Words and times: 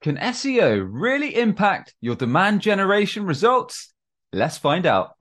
Can 0.00 0.16
SEO 0.16 0.86
really 0.88 1.34
impact 1.34 1.92
your 2.00 2.14
demand 2.14 2.60
generation 2.60 3.26
results? 3.26 3.92
Let's 4.32 4.56
find 4.56 4.86
out. 4.86 5.14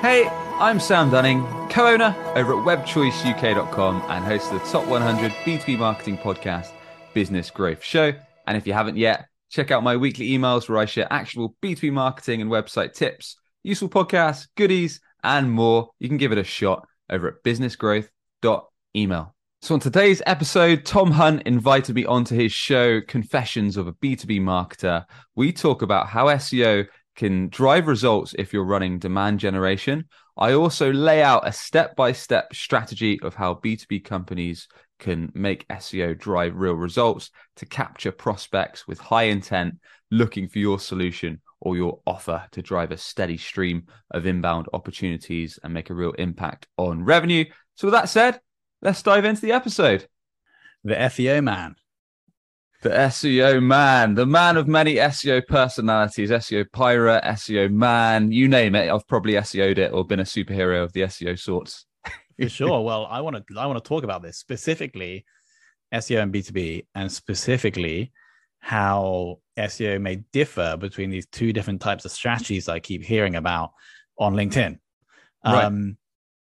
Hey, 0.00 0.26
I'm 0.58 0.80
Sam 0.80 1.10
Dunning, 1.10 1.42
co 1.68 1.88
owner 1.88 2.16
over 2.34 2.58
at 2.58 2.64
webchoiceuk.com 2.64 4.02
and 4.08 4.24
host 4.24 4.50
of 4.52 4.62
the 4.62 4.70
Top 4.70 4.86
100 4.86 5.32
B2B 5.32 5.78
Marketing 5.78 6.16
Podcast, 6.16 6.70
Business 7.12 7.50
Growth 7.50 7.84
Show. 7.84 8.14
And 8.46 8.56
if 8.56 8.66
you 8.66 8.72
haven't 8.72 8.96
yet, 8.96 9.26
check 9.50 9.70
out 9.70 9.82
my 9.82 9.98
weekly 9.98 10.30
emails 10.30 10.66
where 10.66 10.78
I 10.78 10.86
share 10.86 11.12
actionable 11.12 11.54
B2B 11.60 11.92
marketing 11.92 12.40
and 12.40 12.50
website 12.50 12.94
tips, 12.94 13.36
useful 13.66 13.88
podcasts, 13.88 14.46
goodies, 14.56 15.00
and 15.24 15.50
more. 15.50 15.90
You 15.98 16.08
can 16.08 16.18
give 16.18 16.32
it 16.32 16.38
a 16.38 16.44
shot 16.44 16.86
over 17.10 17.28
at 17.28 17.42
businessgrowth.email. 17.42 19.34
So, 19.62 19.74
on 19.74 19.80
today's 19.80 20.22
episode, 20.26 20.84
Tom 20.84 21.10
Hunt 21.10 21.42
invited 21.42 21.96
me 21.96 22.04
onto 22.04 22.36
his 22.36 22.52
show, 22.52 23.00
Confessions 23.00 23.76
of 23.76 23.88
a 23.88 23.92
B2B 23.94 24.40
Marketer. 24.40 25.04
We 25.34 25.52
talk 25.52 25.82
about 25.82 26.06
how 26.08 26.26
SEO 26.26 26.86
can 27.16 27.48
drive 27.48 27.88
results 27.88 28.34
if 28.38 28.52
you're 28.52 28.64
running 28.64 29.00
demand 29.00 29.40
generation. 29.40 30.04
I 30.36 30.52
also 30.52 30.92
lay 30.92 31.22
out 31.22 31.48
a 31.48 31.52
step 31.52 31.96
by 31.96 32.12
step 32.12 32.54
strategy 32.54 33.18
of 33.22 33.34
how 33.34 33.54
B2B 33.54 34.04
companies 34.04 34.68
can 34.98 35.30
make 35.34 35.68
SEO 35.68 36.18
drive 36.18 36.56
real 36.56 36.74
results 36.74 37.30
to 37.56 37.66
capture 37.66 38.12
prospects 38.12 38.86
with 38.86 38.98
high 38.98 39.24
intent 39.24 39.76
looking 40.10 40.48
for 40.48 40.58
your 40.58 40.78
solution 40.78 41.40
or 41.60 41.76
your 41.76 42.00
offer 42.06 42.44
to 42.52 42.62
drive 42.62 42.92
a 42.92 42.96
steady 42.96 43.36
stream 43.36 43.84
of 44.10 44.26
inbound 44.26 44.66
opportunities 44.72 45.58
and 45.62 45.72
make 45.72 45.90
a 45.90 45.94
real 45.94 46.12
impact 46.12 46.66
on 46.76 47.04
revenue. 47.04 47.44
So, 47.74 47.88
with 47.88 47.94
that 47.94 48.08
said, 48.08 48.40
let's 48.82 49.02
dive 49.02 49.24
into 49.24 49.42
the 49.42 49.52
episode. 49.52 50.06
The 50.84 50.94
SEO 50.94 51.42
man. 51.42 51.76
The 52.82 52.90
SEO 52.90 53.62
man, 53.62 54.14
the 54.14 54.26
man 54.26 54.56
of 54.56 54.68
many 54.68 54.96
SEO 54.96 55.46
personalities, 55.46 56.30
SEO 56.30 56.66
pirate, 56.72 57.24
SEO 57.24 57.70
man, 57.70 58.30
you 58.30 58.48
name 58.48 58.74
it. 58.74 58.90
I've 58.90 59.08
probably 59.08 59.32
SEO'd 59.32 59.78
it 59.78 59.92
or 59.92 60.04
been 60.04 60.20
a 60.20 60.24
superhero 60.24 60.84
of 60.84 60.92
the 60.92 61.00
SEO 61.00 61.38
sorts. 61.38 61.85
For 62.40 62.48
sure. 62.48 62.82
Well, 62.82 63.06
I 63.10 63.20
want 63.20 63.36
to 63.36 63.58
I 63.58 63.66
want 63.66 63.82
to 63.82 63.88
talk 63.88 64.04
about 64.04 64.22
this 64.22 64.38
specifically 64.38 65.24
SEO 65.94 66.22
and 66.22 66.32
B2B 66.32 66.86
and 66.94 67.10
specifically 67.10 68.12
how 68.60 69.38
SEO 69.58 70.00
may 70.00 70.16
differ 70.32 70.76
between 70.76 71.10
these 71.10 71.26
two 71.26 71.52
different 71.52 71.80
types 71.80 72.04
of 72.04 72.10
strategies 72.10 72.68
I 72.68 72.80
keep 72.80 73.02
hearing 73.02 73.36
about 73.36 73.70
on 74.18 74.34
LinkedIn. 74.34 74.78
Right. 75.44 75.64
Um, 75.64 75.96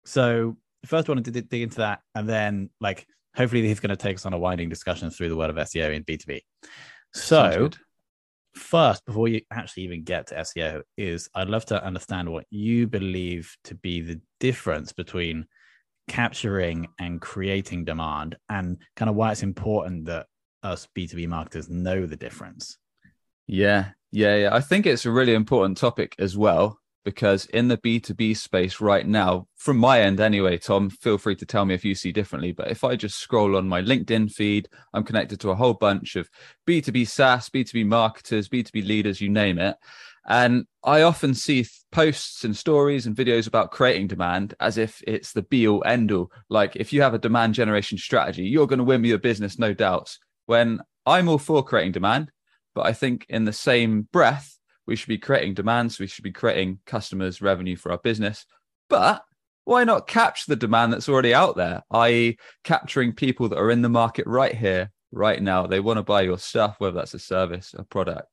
so 0.04 0.56
first 0.84 1.08
I 1.08 1.12
wanted 1.12 1.32
to 1.32 1.42
dig 1.42 1.62
into 1.62 1.78
that 1.78 2.00
and 2.14 2.28
then 2.28 2.70
like 2.80 3.06
hopefully 3.36 3.66
he's 3.66 3.80
going 3.80 3.90
to 3.90 3.96
take 3.96 4.16
us 4.16 4.26
on 4.26 4.32
a 4.32 4.38
winding 4.38 4.68
discussion 4.68 5.10
through 5.10 5.28
the 5.28 5.36
world 5.36 5.50
of 5.50 5.56
SEO 5.56 5.94
in 5.94 6.04
B2B. 6.04 6.40
So 7.14 7.70
first, 8.54 9.04
before 9.06 9.28
you 9.28 9.42
actually 9.52 9.84
even 9.84 10.02
get 10.02 10.26
to 10.28 10.34
SEO, 10.36 10.82
is 10.96 11.28
I'd 11.34 11.48
love 11.48 11.64
to 11.66 11.82
understand 11.82 12.30
what 12.30 12.46
you 12.50 12.86
believe 12.86 13.56
to 13.64 13.74
be 13.76 14.00
the 14.00 14.20
difference 14.40 14.92
between 14.92 15.46
capturing 16.08 16.88
and 16.98 17.20
creating 17.20 17.84
demand 17.84 18.36
and 18.48 18.78
kind 18.96 19.08
of 19.08 19.16
why 19.16 19.32
it's 19.32 19.42
important 19.42 20.06
that 20.06 20.26
us 20.62 20.88
B2B 20.96 21.28
marketers 21.28 21.68
know 21.68 22.06
the 22.06 22.16
difference. 22.16 22.78
Yeah, 23.46 23.90
yeah, 24.10 24.36
yeah. 24.36 24.54
I 24.54 24.60
think 24.60 24.86
it's 24.86 25.06
a 25.06 25.10
really 25.10 25.34
important 25.34 25.78
topic 25.78 26.14
as 26.18 26.36
well 26.36 26.78
because 27.04 27.46
in 27.46 27.68
the 27.68 27.78
B2B 27.78 28.36
space 28.36 28.80
right 28.80 29.06
now, 29.06 29.46
from 29.56 29.78
my 29.78 30.02
end 30.02 30.20
anyway, 30.20 30.58
Tom, 30.58 30.90
feel 30.90 31.16
free 31.16 31.36
to 31.36 31.46
tell 31.46 31.64
me 31.64 31.74
if 31.74 31.84
you 31.84 31.94
see 31.94 32.12
differently. 32.12 32.52
But 32.52 32.70
if 32.70 32.84
I 32.84 32.96
just 32.96 33.18
scroll 33.18 33.56
on 33.56 33.66
my 33.66 33.80
LinkedIn 33.80 34.30
feed, 34.30 34.68
I'm 34.92 35.04
connected 35.04 35.40
to 35.40 35.50
a 35.50 35.54
whole 35.54 35.74
bunch 35.74 36.16
of 36.16 36.28
B2B 36.66 37.08
SaaS, 37.08 37.48
B2B 37.48 37.86
marketers, 37.86 38.48
B2B 38.48 38.86
leaders, 38.86 39.20
you 39.20 39.30
name 39.30 39.58
it. 39.58 39.76
And 40.28 40.66
I 40.84 41.02
often 41.02 41.34
see 41.34 41.66
posts 41.90 42.44
and 42.44 42.54
stories 42.54 43.06
and 43.06 43.16
videos 43.16 43.48
about 43.48 43.70
creating 43.70 44.08
demand 44.08 44.54
as 44.60 44.76
if 44.76 45.02
it's 45.06 45.32
the 45.32 45.42
be 45.42 45.66
all 45.66 45.82
end 45.86 46.12
all. 46.12 46.30
Like 46.50 46.76
if 46.76 46.92
you 46.92 47.00
have 47.00 47.14
a 47.14 47.18
demand 47.18 47.54
generation 47.54 47.96
strategy, 47.96 48.44
you're 48.44 48.66
going 48.66 48.78
to 48.78 48.84
win 48.84 49.02
your 49.04 49.18
business, 49.18 49.58
no 49.58 49.72
doubts. 49.72 50.18
When 50.44 50.80
I'm 51.06 51.28
all 51.28 51.38
for 51.38 51.64
creating 51.64 51.92
demand, 51.92 52.30
but 52.74 52.86
I 52.86 52.92
think 52.92 53.24
in 53.30 53.46
the 53.46 53.52
same 53.54 54.02
breath, 54.12 54.58
we 54.86 54.96
should 54.96 55.08
be 55.08 55.18
creating 55.18 55.54
demands. 55.54 55.98
We 55.98 56.06
should 56.06 56.24
be 56.24 56.32
creating 56.32 56.80
customers' 56.84 57.42
revenue 57.42 57.76
for 57.76 57.90
our 57.90 57.98
business. 57.98 58.44
But 58.88 59.22
why 59.64 59.84
not 59.84 60.06
capture 60.06 60.44
the 60.48 60.56
demand 60.56 60.92
that's 60.92 61.08
already 61.08 61.34
out 61.34 61.56
there, 61.56 61.82
i.e., 61.90 62.38
capturing 62.64 63.12
people 63.12 63.48
that 63.48 63.58
are 63.58 63.70
in 63.70 63.82
the 63.82 63.88
market 63.88 64.26
right 64.26 64.54
here, 64.54 64.90
right 65.12 65.42
now? 65.42 65.66
They 65.66 65.80
want 65.80 65.98
to 65.98 66.02
buy 66.02 66.22
your 66.22 66.38
stuff, 66.38 66.76
whether 66.78 66.96
that's 66.96 67.14
a 67.14 67.18
service, 67.18 67.74
a 67.76 67.84
product. 67.84 68.28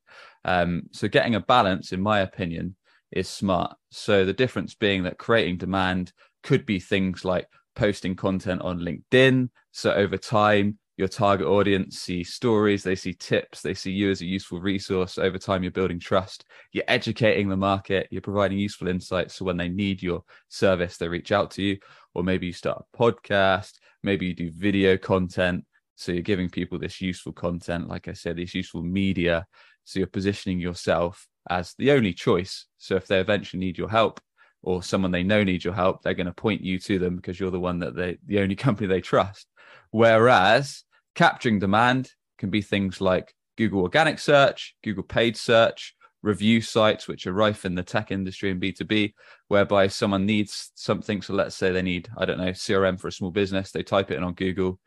Um, 0.45 0.83
so, 0.91 1.07
getting 1.07 1.35
a 1.35 1.41
balance, 1.41 1.91
in 1.91 2.00
my 2.00 2.19
opinion, 2.19 2.75
is 3.11 3.28
smart. 3.28 3.75
So, 3.91 4.23
the 4.23 4.33
difference 4.33 4.75
being 4.75 5.03
that 5.03 5.17
creating 5.17 5.57
demand 5.57 6.13
could 6.44 6.66
be 6.66 6.79
things 6.79 7.25
like 7.25 7.47
posting 7.75 8.16
content 8.16 8.61
on 8.61 8.79
LinkedIn. 8.79 9.50
So, 9.72 9.91
over 9.91 10.17
time, 10.17 10.78
your 10.97 11.07
target 11.09 11.47
audience 11.47 12.00
see 12.00 12.23
stories, 12.23 12.83
they 12.83 12.95
see 12.95 13.13
tips, 13.13 13.61
they 13.61 13.73
see 13.73 13.91
you 13.91 14.11
as 14.11 14.22
a 14.22 14.25
useful 14.25 14.61
resource. 14.61 15.17
Over 15.17 15.38
time, 15.38 15.61
you're 15.61 15.72
building 15.72 16.00
trust, 16.00 16.45
you're 16.72 16.85
educating 16.88 17.50
the 17.50 17.57
market, 17.57 18.07
you're 18.12 18.22
providing 18.22 18.57
useful 18.57 18.88
insights. 18.88 19.35
So 19.35 19.45
when 19.45 19.57
they 19.57 19.67
need 19.67 20.01
your 20.01 20.23
service, 20.47 20.97
they 20.97 21.09
reach 21.09 21.33
out 21.33 21.51
to 21.51 21.63
you. 21.63 21.77
Or 22.13 22.23
maybe 22.23 22.47
you 22.47 22.53
start 22.53 22.85
a 22.94 22.97
podcast, 22.97 23.73
maybe 24.03 24.27
you 24.27 24.33
do 24.33 24.51
video 24.51 24.95
content. 24.95 25.66
So 25.95 26.13
you're 26.13 26.22
giving 26.22 26.50
people 26.50 26.79
this 26.79 27.01
useful 27.01 27.33
content, 27.33 27.89
like 27.89 28.07
I 28.07 28.13
said, 28.13 28.38
this 28.38 28.56
useful 28.56 28.81
media. 28.81 29.45
So 29.85 30.00
you're 30.00 30.07
positioning 30.07 30.59
yourself 30.59 31.28
as 31.50 31.73
the 31.78 31.91
only 31.91 32.13
choice. 32.13 32.66
So 32.78 32.96
if 32.96 33.07
they 33.07 33.19
eventually 33.19 33.59
need 33.59 33.78
your 33.78 33.90
help, 33.90 34.19
or 34.66 34.81
someone 34.81 35.12
they 35.12 35.23
know 35.23 35.44
needs 35.44 35.63
your 35.63 35.75
help, 35.75 36.01
they're 36.01 36.16
going 36.16 36.25
to 36.25 36.34
point 36.34 36.62
you 36.62 36.79
to 36.79 36.97
them 36.97 37.16
because 37.16 37.40
you're 37.40 37.51
the 37.51 37.59
one 37.59 37.79
that 37.79 37.95
they, 37.95 38.18
the 38.25 38.40
only 38.40 38.56
company 38.56 38.88
they 38.88 39.00
trust. 39.00 39.47
Whereas 39.91 40.84
capturing 41.13 41.59
demand 41.59 42.12
can 42.38 42.50
be 42.50 42.62
things 42.62 43.00
like 43.00 43.34
Google 43.57 43.81
organic 43.81 44.19
search, 44.19 44.75
Google 44.84 45.03
paid 45.03 45.38
search, 45.38 45.95
review 46.24 46.59
sites, 46.59 47.07
which 47.07 47.28
are 47.28 47.34
rife 47.34 47.63
in 47.63 47.75
the 47.75 47.84
tech 47.84 48.12
industry 48.12 48.50
and 48.50 48.62
B2B, 48.62 49.13
whereby 49.47 49.88
someone 49.88 50.25
needs 50.25 50.72
something. 50.74 51.22
So 51.22 51.34
let's 51.34 51.56
say 51.56 51.72
they 51.72 51.84
need, 51.84 52.09
I 52.18 52.25
don't 52.25 52.40
know, 52.40 52.50
CRM 52.50 53.00
for 53.00 53.07
a 53.07 53.12
small 53.12 53.31
business. 53.31 53.72
They 53.72 53.84
type 53.84 54.09
it 54.09 54.18
in 54.18 54.24
on 54.24 54.34
Google, 54.34 54.79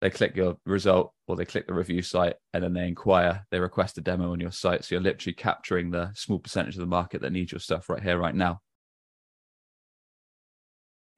they 0.00 0.10
click 0.10 0.36
your 0.36 0.56
result 0.66 1.12
or 1.26 1.36
they 1.36 1.44
click 1.44 1.66
the 1.66 1.74
review 1.74 2.02
site 2.02 2.36
and 2.52 2.62
then 2.62 2.74
they 2.74 2.86
inquire, 2.86 3.46
they 3.50 3.60
request 3.60 3.98
a 3.98 4.02
demo 4.02 4.32
on 4.32 4.40
your 4.40 4.52
site. 4.52 4.84
So 4.84 4.94
you're 4.94 5.02
literally 5.02 5.34
capturing 5.34 5.90
the 5.90 6.10
small 6.14 6.38
percentage 6.38 6.74
of 6.74 6.80
the 6.80 6.86
market 6.86 7.22
that 7.22 7.32
needs 7.32 7.52
your 7.52 7.60
stuff 7.60 7.88
right 7.88 8.02
here, 8.02 8.18
right 8.18 8.34
now. 8.34 8.60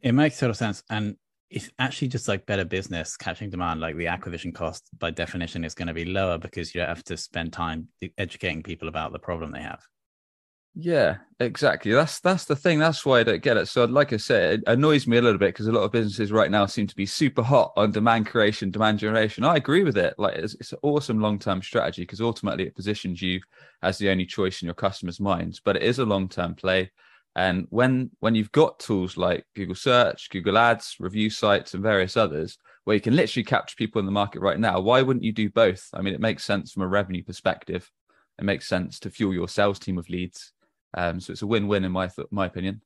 It 0.00 0.12
makes 0.12 0.38
total 0.38 0.54
sense. 0.54 0.84
And 0.90 1.16
it's 1.50 1.70
actually 1.78 2.08
just 2.08 2.28
like 2.28 2.46
better 2.46 2.64
business 2.64 3.16
catching 3.16 3.50
demand 3.50 3.80
like 3.80 3.96
the 3.96 4.06
acquisition 4.06 4.52
cost 4.52 4.88
by 4.98 5.10
definition 5.10 5.64
is 5.64 5.74
going 5.74 5.88
to 5.88 5.94
be 5.94 6.04
lower 6.04 6.38
because 6.38 6.74
you 6.74 6.80
don't 6.80 6.88
have 6.88 7.04
to 7.04 7.16
spend 7.16 7.52
time 7.52 7.88
educating 8.18 8.62
people 8.62 8.88
about 8.88 9.12
the 9.12 9.18
problem 9.18 9.50
they 9.50 9.62
have 9.62 9.80
yeah 10.80 11.16
exactly 11.40 11.90
that's 11.90 12.20
that's 12.20 12.44
the 12.44 12.54
thing 12.54 12.78
that's 12.78 13.04
why 13.04 13.18
i 13.18 13.22
don't 13.24 13.42
get 13.42 13.56
it 13.56 13.66
so 13.66 13.84
like 13.84 14.12
i 14.12 14.16
said 14.16 14.60
it 14.60 14.64
annoys 14.68 15.08
me 15.08 15.16
a 15.16 15.20
little 15.20 15.38
bit 15.38 15.48
because 15.48 15.66
a 15.66 15.72
lot 15.72 15.82
of 15.82 15.90
businesses 15.90 16.30
right 16.30 16.52
now 16.52 16.66
seem 16.66 16.86
to 16.86 16.94
be 16.94 17.04
super 17.04 17.42
hot 17.42 17.72
on 17.76 17.90
demand 17.90 18.26
creation 18.26 18.70
demand 18.70 18.96
generation 18.96 19.42
i 19.42 19.56
agree 19.56 19.82
with 19.82 19.98
it 19.98 20.14
like 20.18 20.36
it's, 20.36 20.54
it's 20.54 20.72
an 20.72 20.78
awesome 20.82 21.20
long-term 21.20 21.60
strategy 21.62 22.02
because 22.02 22.20
ultimately 22.20 22.64
it 22.64 22.76
positions 22.76 23.20
you 23.20 23.40
as 23.82 23.98
the 23.98 24.08
only 24.08 24.24
choice 24.24 24.62
in 24.62 24.66
your 24.66 24.74
customers 24.74 25.18
minds 25.18 25.60
but 25.64 25.74
it 25.74 25.82
is 25.82 25.98
a 25.98 26.04
long-term 26.04 26.54
play 26.54 26.88
and 27.34 27.66
when 27.70 28.10
when 28.20 28.36
you've 28.36 28.52
got 28.52 28.80
tools 28.80 29.16
like 29.16 29.44
Google 29.54 29.76
Search, 29.76 30.28
Google 30.28 30.58
Ads, 30.58 30.96
review 30.98 31.30
sites, 31.30 31.72
and 31.72 31.82
various 31.84 32.16
others, 32.16 32.58
where 32.82 32.94
you 32.94 33.00
can 33.00 33.14
literally 33.14 33.44
capture 33.44 33.76
people 33.76 34.00
in 34.00 34.06
the 34.06 34.10
market 34.10 34.40
right 34.40 34.58
now, 34.58 34.80
why 34.80 35.02
wouldn't 35.02 35.22
you 35.22 35.30
do 35.30 35.48
both? 35.48 35.88
I 35.94 36.02
mean, 36.02 36.14
it 36.14 36.20
makes 36.20 36.44
sense 36.44 36.72
from 36.72 36.82
a 36.82 36.88
revenue 36.88 37.22
perspective. 37.22 37.88
It 38.40 38.44
makes 38.44 38.66
sense 38.66 38.98
to 39.00 39.10
fuel 39.10 39.32
your 39.32 39.46
sales 39.46 39.78
team 39.78 39.98
of 39.98 40.08
leads. 40.08 40.52
Um, 40.96 41.20
so 41.20 41.32
it's 41.32 41.42
a 41.42 41.46
win-win 41.46 41.84
in 41.84 41.92
my 41.92 42.08
th- 42.08 42.28
my 42.30 42.46
opinion. 42.46 42.82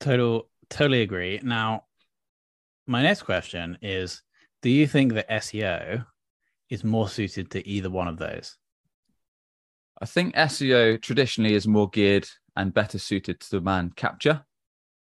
Total, 0.00 0.48
totally 0.70 1.02
agree. 1.02 1.40
Now, 1.42 1.84
my 2.86 3.02
next 3.02 3.22
question 3.22 3.78
is: 3.82 4.22
Do 4.62 4.70
you 4.70 4.86
think 4.86 5.14
that 5.14 5.28
SEO 5.28 6.04
is 6.70 6.84
more 6.84 7.08
suited 7.08 7.50
to 7.52 7.66
either 7.68 7.90
one 7.90 8.08
of 8.08 8.18
those? 8.18 8.56
I 10.00 10.06
think 10.06 10.34
SEO 10.34 11.00
traditionally 11.00 11.54
is 11.54 11.68
more 11.68 11.88
geared 11.88 12.28
and 12.56 12.74
better 12.74 12.98
suited 12.98 13.40
to 13.40 13.50
demand 13.50 13.96
capture. 13.96 14.44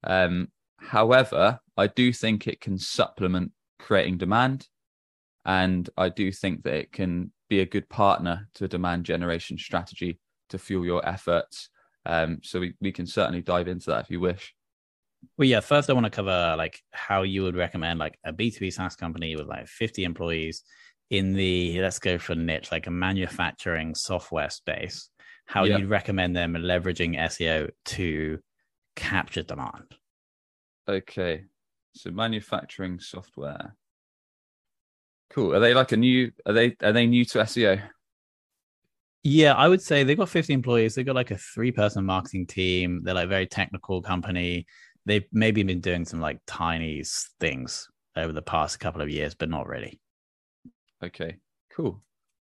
Um, 0.04 0.48
however, 0.78 1.60
I 1.76 1.86
do 1.88 2.12
think 2.12 2.46
it 2.46 2.60
can 2.60 2.78
supplement 2.78 3.52
creating 3.78 4.18
demand. 4.18 4.68
And 5.44 5.88
I 5.96 6.10
do 6.10 6.30
think 6.30 6.62
that 6.64 6.74
it 6.74 6.92
can 6.92 7.32
be 7.48 7.60
a 7.60 7.66
good 7.66 7.88
partner 7.88 8.48
to 8.54 8.64
a 8.64 8.68
demand 8.68 9.04
generation 9.04 9.58
strategy 9.58 10.20
to 10.50 10.58
fuel 10.58 10.84
your 10.84 11.06
efforts. 11.06 11.70
Um, 12.06 12.38
so 12.42 12.60
we, 12.60 12.74
we 12.80 12.92
can 12.92 13.06
certainly 13.06 13.42
dive 13.42 13.68
into 13.68 13.90
that 13.90 14.04
if 14.04 14.10
you 14.10 14.20
wish. 14.20 14.54
Well, 15.36 15.48
yeah. 15.48 15.60
First, 15.60 15.90
I 15.90 15.92
want 15.92 16.04
to 16.04 16.10
cover 16.10 16.54
like 16.56 16.80
how 16.92 17.22
you 17.22 17.42
would 17.42 17.56
recommend 17.56 17.98
like 17.98 18.18
a 18.24 18.32
B 18.32 18.50
two 18.50 18.60
B 18.60 18.70
SaaS 18.70 18.96
company 18.96 19.36
with 19.36 19.46
like 19.46 19.66
fifty 19.68 20.04
employees 20.04 20.62
in 21.10 21.34
the 21.34 21.80
let's 21.80 21.98
go 21.98 22.18
for 22.18 22.34
niche 22.34 22.70
like 22.72 22.86
a 22.86 22.90
manufacturing 22.90 23.94
software 23.94 24.50
space. 24.50 25.10
How 25.44 25.64
yep. 25.64 25.80
you'd 25.80 25.90
recommend 25.90 26.36
them 26.36 26.54
leveraging 26.54 27.18
SEO 27.18 27.70
to 27.86 28.38
capture 28.96 29.42
demand. 29.42 29.96
Okay, 30.88 31.44
so 31.94 32.10
manufacturing 32.10 33.00
software. 33.00 33.74
Cool. 35.30 35.54
Are 35.54 35.60
they 35.60 35.74
like 35.74 35.92
a 35.92 35.96
new? 35.96 36.32
Are 36.46 36.52
they 36.52 36.76
are 36.82 36.92
they 36.92 37.06
new 37.06 37.24
to 37.26 37.38
SEO? 37.38 37.82
Yeah, 39.22 39.54
I 39.54 39.68
would 39.68 39.82
say 39.82 40.02
they've 40.02 40.16
got 40.16 40.30
50 40.30 40.52
employees. 40.52 40.94
They've 40.94 41.04
got 41.04 41.14
like 41.14 41.30
a 41.30 41.36
three 41.36 41.72
person 41.72 42.04
marketing 42.04 42.46
team. 42.46 43.02
They're 43.02 43.14
like 43.14 43.28
very 43.28 43.46
technical 43.46 44.00
company. 44.00 44.66
They've 45.04 45.26
maybe 45.32 45.62
been 45.62 45.80
doing 45.80 46.04
some 46.04 46.20
like 46.20 46.38
tiny 46.46 47.02
things 47.38 47.88
over 48.16 48.32
the 48.32 48.42
past 48.42 48.80
couple 48.80 49.02
of 49.02 49.10
years, 49.10 49.34
but 49.34 49.50
not 49.50 49.66
really. 49.66 50.00
Okay, 51.02 51.36
cool. 51.74 52.02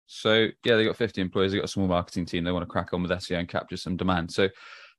So 0.07 0.49
yeah, 0.65 0.77
they 0.77 0.85
got 0.85 0.97
50 0.97 1.21
employees. 1.21 1.53
They 1.53 1.59
got 1.59 1.65
a 1.65 1.69
small 1.69 1.89
marketing 1.89 2.27
team. 2.27 2.45
They 2.45 2.53
want 2.53 2.63
to 2.63 2.71
crack 2.71 2.93
on 2.93 3.03
with 3.03 3.11
SEO 3.11 3.39
and 3.39 3.49
capture 3.49 3.77
some 3.77 3.97
demand. 3.97 4.33
So 4.33 4.49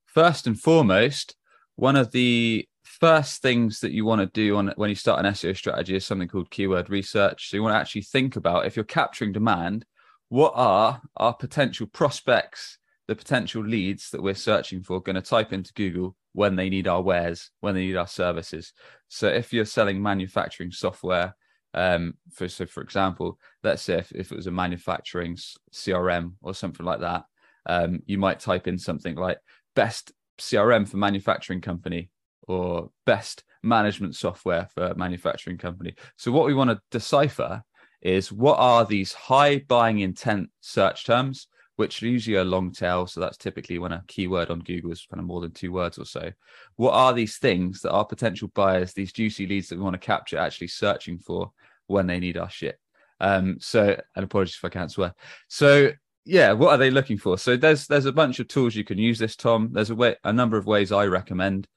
first 0.06 0.48
and 0.48 0.60
foremost, 0.60 1.36
one 1.76 1.96
of 1.96 2.12
the 2.12 2.68
first 2.84 3.42
things 3.42 3.82
that 3.82 3.92
you 3.92 4.06
want 4.06 4.22
to 4.22 4.28
do 4.28 4.58
on 4.58 4.74
when 4.78 4.90
you 4.90 4.96
start 4.96 5.24
an 5.24 5.32
SEO 5.34 5.56
strategy 5.56 5.96
is 5.96 6.06
something 6.06 6.28
called 6.28 6.50
keyword 6.50 6.90
research. 6.90 7.50
So 7.50 7.58
you 7.58 7.64
want 7.64 7.74
to 7.74 7.80
actually 7.80 8.02
think 8.04 8.36
about 8.36 8.66
if 8.66 8.76
you're 8.76 8.86
capturing 8.86 9.32
demand, 9.32 9.86
what 10.30 10.54
are 10.56 11.02
our 11.16 11.34
potential 11.34 11.88
prospects, 11.88 12.78
the 13.08 13.16
potential 13.16 13.64
leads 13.64 14.10
that 14.12 14.22
we're 14.22 14.36
searching 14.36 14.84
for 14.84 15.02
going 15.02 15.16
to 15.16 15.22
type 15.22 15.54
into 15.54 15.74
Google 15.74 16.16
when 16.34 16.56
they 16.56 16.70
need 16.70 16.88
our 16.88 17.02
wares, 17.02 17.52
when 17.62 17.74
they 17.74 17.86
need 17.86 17.96
our 17.96 18.08
services. 18.08 18.74
So 19.08 19.28
if 19.28 19.54
you're 19.54 19.66
selling 19.66 20.02
manufacturing 20.02 20.72
software, 20.72 21.36
um, 21.74 22.16
for 22.34 22.48
so 22.48 22.66
for 22.66 22.82
example, 22.82 23.40
let's 23.64 23.84
say 23.84 24.00
if, 24.00 24.12
if 24.12 24.32
it 24.32 24.36
was 24.36 24.48
a 24.48 24.52
manufacturing 24.52 25.38
CRM 25.74 26.34
or 26.42 26.54
something 26.54 26.86
like 26.86 27.00
that, 27.02 27.24
um, 27.66 28.02
you 28.06 28.18
might 28.18 28.40
type 28.40 28.68
in 28.68 28.78
something 28.78 29.16
like 29.16 29.38
best 29.76 30.12
CRM 30.40 30.88
for 30.88 30.98
manufacturing 30.98 31.62
company 31.62 32.10
or 32.48 32.90
best 33.06 33.44
management 33.64 34.16
software 34.16 34.68
for 34.74 34.94
manufacturing 34.96 35.58
company. 35.58 35.94
So 36.18 36.32
what 36.32 36.46
we 36.46 36.54
want 36.54 36.70
to 36.70 36.80
decipher 36.92 37.64
is 38.08 38.32
what 38.32 38.58
are 38.58 38.86
these 38.86 39.14
high 39.14 39.60
buying 39.60 40.00
intent 40.00 40.50
search 40.62 41.06
terms, 41.06 41.48
which 41.76 42.02
are 42.02 42.08
usually 42.08 42.38
a 42.38 42.44
long 42.44 42.72
tail. 42.72 43.06
So 43.06 43.20
that's 43.20 43.38
typically 43.38 43.80
when 43.80 43.92
a 43.92 44.04
keyword 44.08 44.50
on 44.50 44.60
Google 44.60 44.92
is 44.92 45.06
kind 45.10 45.20
of 45.20 45.28
more 45.28 45.42
than 45.42 45.52
two 45.52 45.72
words 45.72 45.98
or 45.98 46.06
so. 46.06 46.32
What 46.78 46.94
are 46.94 47.14
these 47.14 47.38
things 47.38 47.82
that 47.82 47.92
our 47.92 48.06
potential 48.06 48.50
buyers, 48.56 48.94
these 48.94 49.12
juicy 49.12 49.46
leads 49.46 49.68
that 49.68 49.78
we 49.78 49.84
want 49.84 49.94
to 49.94 50.00
capture, 50.00 50.38
actually 50.38 50.68
searching 50.68 51.20
for 51.20 51.52
when 51.88 52.08
they 52.08 52.20
need 52.20 52.38
our 52.38 52.50
shit? 52.50 52.80
Um, 53.20 53.58
so, 53.60 54.00
and 54.16 54.24
apologies 54.24 54.56
if 54.56 54.66
I 54.66 54.70
can't 54.70 54.92
swear. 54.92 55.14
So 55.50 55.92
yeah, 56.24 56.52
what 56.54 56.72
are 56.72 56.78
they 56.78 56.92
looking 56.92 57.18
for? 57.18 57.38
So 57.38 57.58
there's 57.58 57.88
there's 57.88 58.06
a 58.06 58.12
bunch 58.12 58.40
of 58.40 58.48
tools 58.48 58.76
you 58.76 58.84
can 58.84 58.98
use 58.98 59.20
this, 59.20 59.36
Tom. 59.36 59.70
There's 59.72 59.90
a 59.90 59.96
way 59.96 60.16
a 60.24 60.34
number 60.34 60.58
of 60.58 60.66
ways 60.66 60.92
I 60.92 61.06
recommend. 61.06 61.68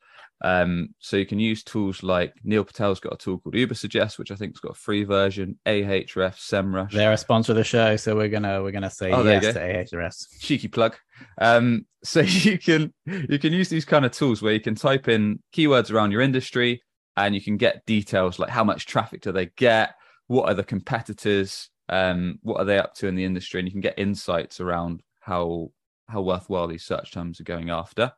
Um, 0.43 0.95
so 0.99 1.17
you 1.17 1.27
can 1.27 1.39
use 1.39 1.63
tools 1.63 2.03
like 2.03 2.35
Neil 2.45 2.65
Patel's 2.65 3.01
got 3.01 3.13
a 3.13 3.17
tool 3.17 3.39
called 3.39 3.55
Ubersuggest, 3.55 4.19
which 4.19 4.31
I 4.31 4.37
think's 4.37 4.61
got 4.61 4.73
a 4.73 4.79
free 4.79 5.05
version. 5.05 5.59
Ahref, 5.67 6.37
SEMrush. 6.37 6.93
They're 6.93 7.13
a 7.13 7.19
sponsor 7.19 7.53
of 7.53 7.57
the 7.57 7.65
show, 7.65 7.97
so 7.97 8.17
we're 8.17 8.29
gonna 8.29 8.63
we're 8.63 8.71
gonna 8.71 8.91
say 8.91 9.13
oh, 9.13 9.23
yes 9.23 9.55
to 9.55 9.61
Ahrefs. 9.61 10.41
Cheeky 10.41 10.69
plug. 10.69 10.97
Um, 11.39 11.87
so 12.03 12.21
you 12.25 12.59
can 12.59 12.93
you 13.05 13.39
can 13.39 13.53
use 13.53 13.69
these 13.69 13.85
kind 13.85 14.05
of 14.05 14.13
tools 14.13 14.41
where 14.41 14.55
you 14.55 14.61
can 14.61 14.75
type 14.75 15.09
in 15.09 15.41
keywords 15.55 15.93
around 15.93 16.13
your 16.13 16.23
industry 16.23 16.83
and 17.17 17.35
you 17.35 17.41
can 17.41 17.57
get 17.57 17.85
details 17.87 18.39
like 18.39 18.51
how 18.51 18.65
much 18.65 18.87
traffic 18.87 19.21
do 19.21 19.33
they 19.33 19.47
get, 19.57 19.95
what 20.29 20.49
are 20.49 20.55
the 20.55 20.65
competitors, 20.65 21.69
um, 21.89 22.39
what 22.43 22.59
are 22.59 22.65
they 22.65 22.79
up 22.79 22.95
to 22.95 23.09
in 23.09 23.15
the 23.15 23.25
industry, 23.25 23.61
and 23.61 23.69
you 23.69 23.73
can 23.73 23.81
get 23.81 23.99
insights 23.99 24.61
around 24.61 25.03
how 25.21 25.71
how 26.09 26.23
worthwhile 26.23 26.67
these 26.67 26.85
search 26.85 27.13
terms 27.13 27.41
are 27.41 27.45
going 27.45 27.71
after. 27.71 28.13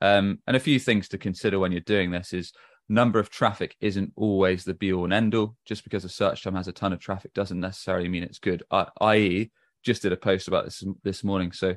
Um, 0.00 0.38
and 0.46 0.56
a 0.56 0.60
few 0.60 0.78
things 0.78 1.08
to 1.08 1.18
consider 1.18 1.58
when 1.58 1.72
you're 1.72 1.80
doing 1.80 2.10
this 2.10 2.32
is 2.32 2.52
number 2.88 3.18
of 3.18 3.30
traffic 3.30 3.76
isn't 3.80 4.12
always 4.16 4.64
the 4.64 4.74
be 4.74 4.92
all 4.92 5.04
and 5.04 5.12
end 5.12 5.34
all. 5.34 5.56
Just 5.64 5.84
because 5.84 6.04
a 6.04 6.08
search 6.08 6.42
term 6.42 6.56
has 6.56 6.68
a 6.68 6.72
ton 6.72 6.92
of 6.92 7.00
traffic 7.00 7.32
doesn't 7.34 7.60
necessarily 7.60 8.08
mean 8.08 8.22
it's 8.22 8.38
good. 8.38 8.62
I, 8.70 8.86
i.e., 9.02 9.50
just 9.84 10.02
did 10.02 10.12
a 10.12 10.16
post 10.16 10.48
about 10.48 10.64
this 10.64 10.84
this 11.02 11.24
morning. 11.24 11.52
So 11.52 11.76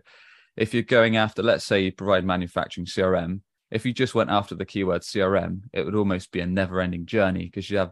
if 0.58 0.74
you're 0.74 0.84
going 0.84 1.16
after, 1.18 1.42
let's 1.42 1.66
say 1.66 1.84
you 1.84 1.92
provide 1.92 2.25
manufacturing 2.25 2.86
CRM, 2.86 3.42
if 3.72 3.86
you 3.86 3.94
just 3.94 4.14
went 4.14 4.30
after 4.30 4.56
the 4.56 4.66
keyword 4.66 5.02
CRM, 5.02 5.62
it 5.72 5.84
would 5.84 5.96
almost 5.96 6.31
be 6.31 6.42
a 6.42 6.46
never 6.46 6.80
ending 6.80 7.06
journey 7.06 7.46
because 7.46 7.70
you 7.70 7.78
have 7.78 7.92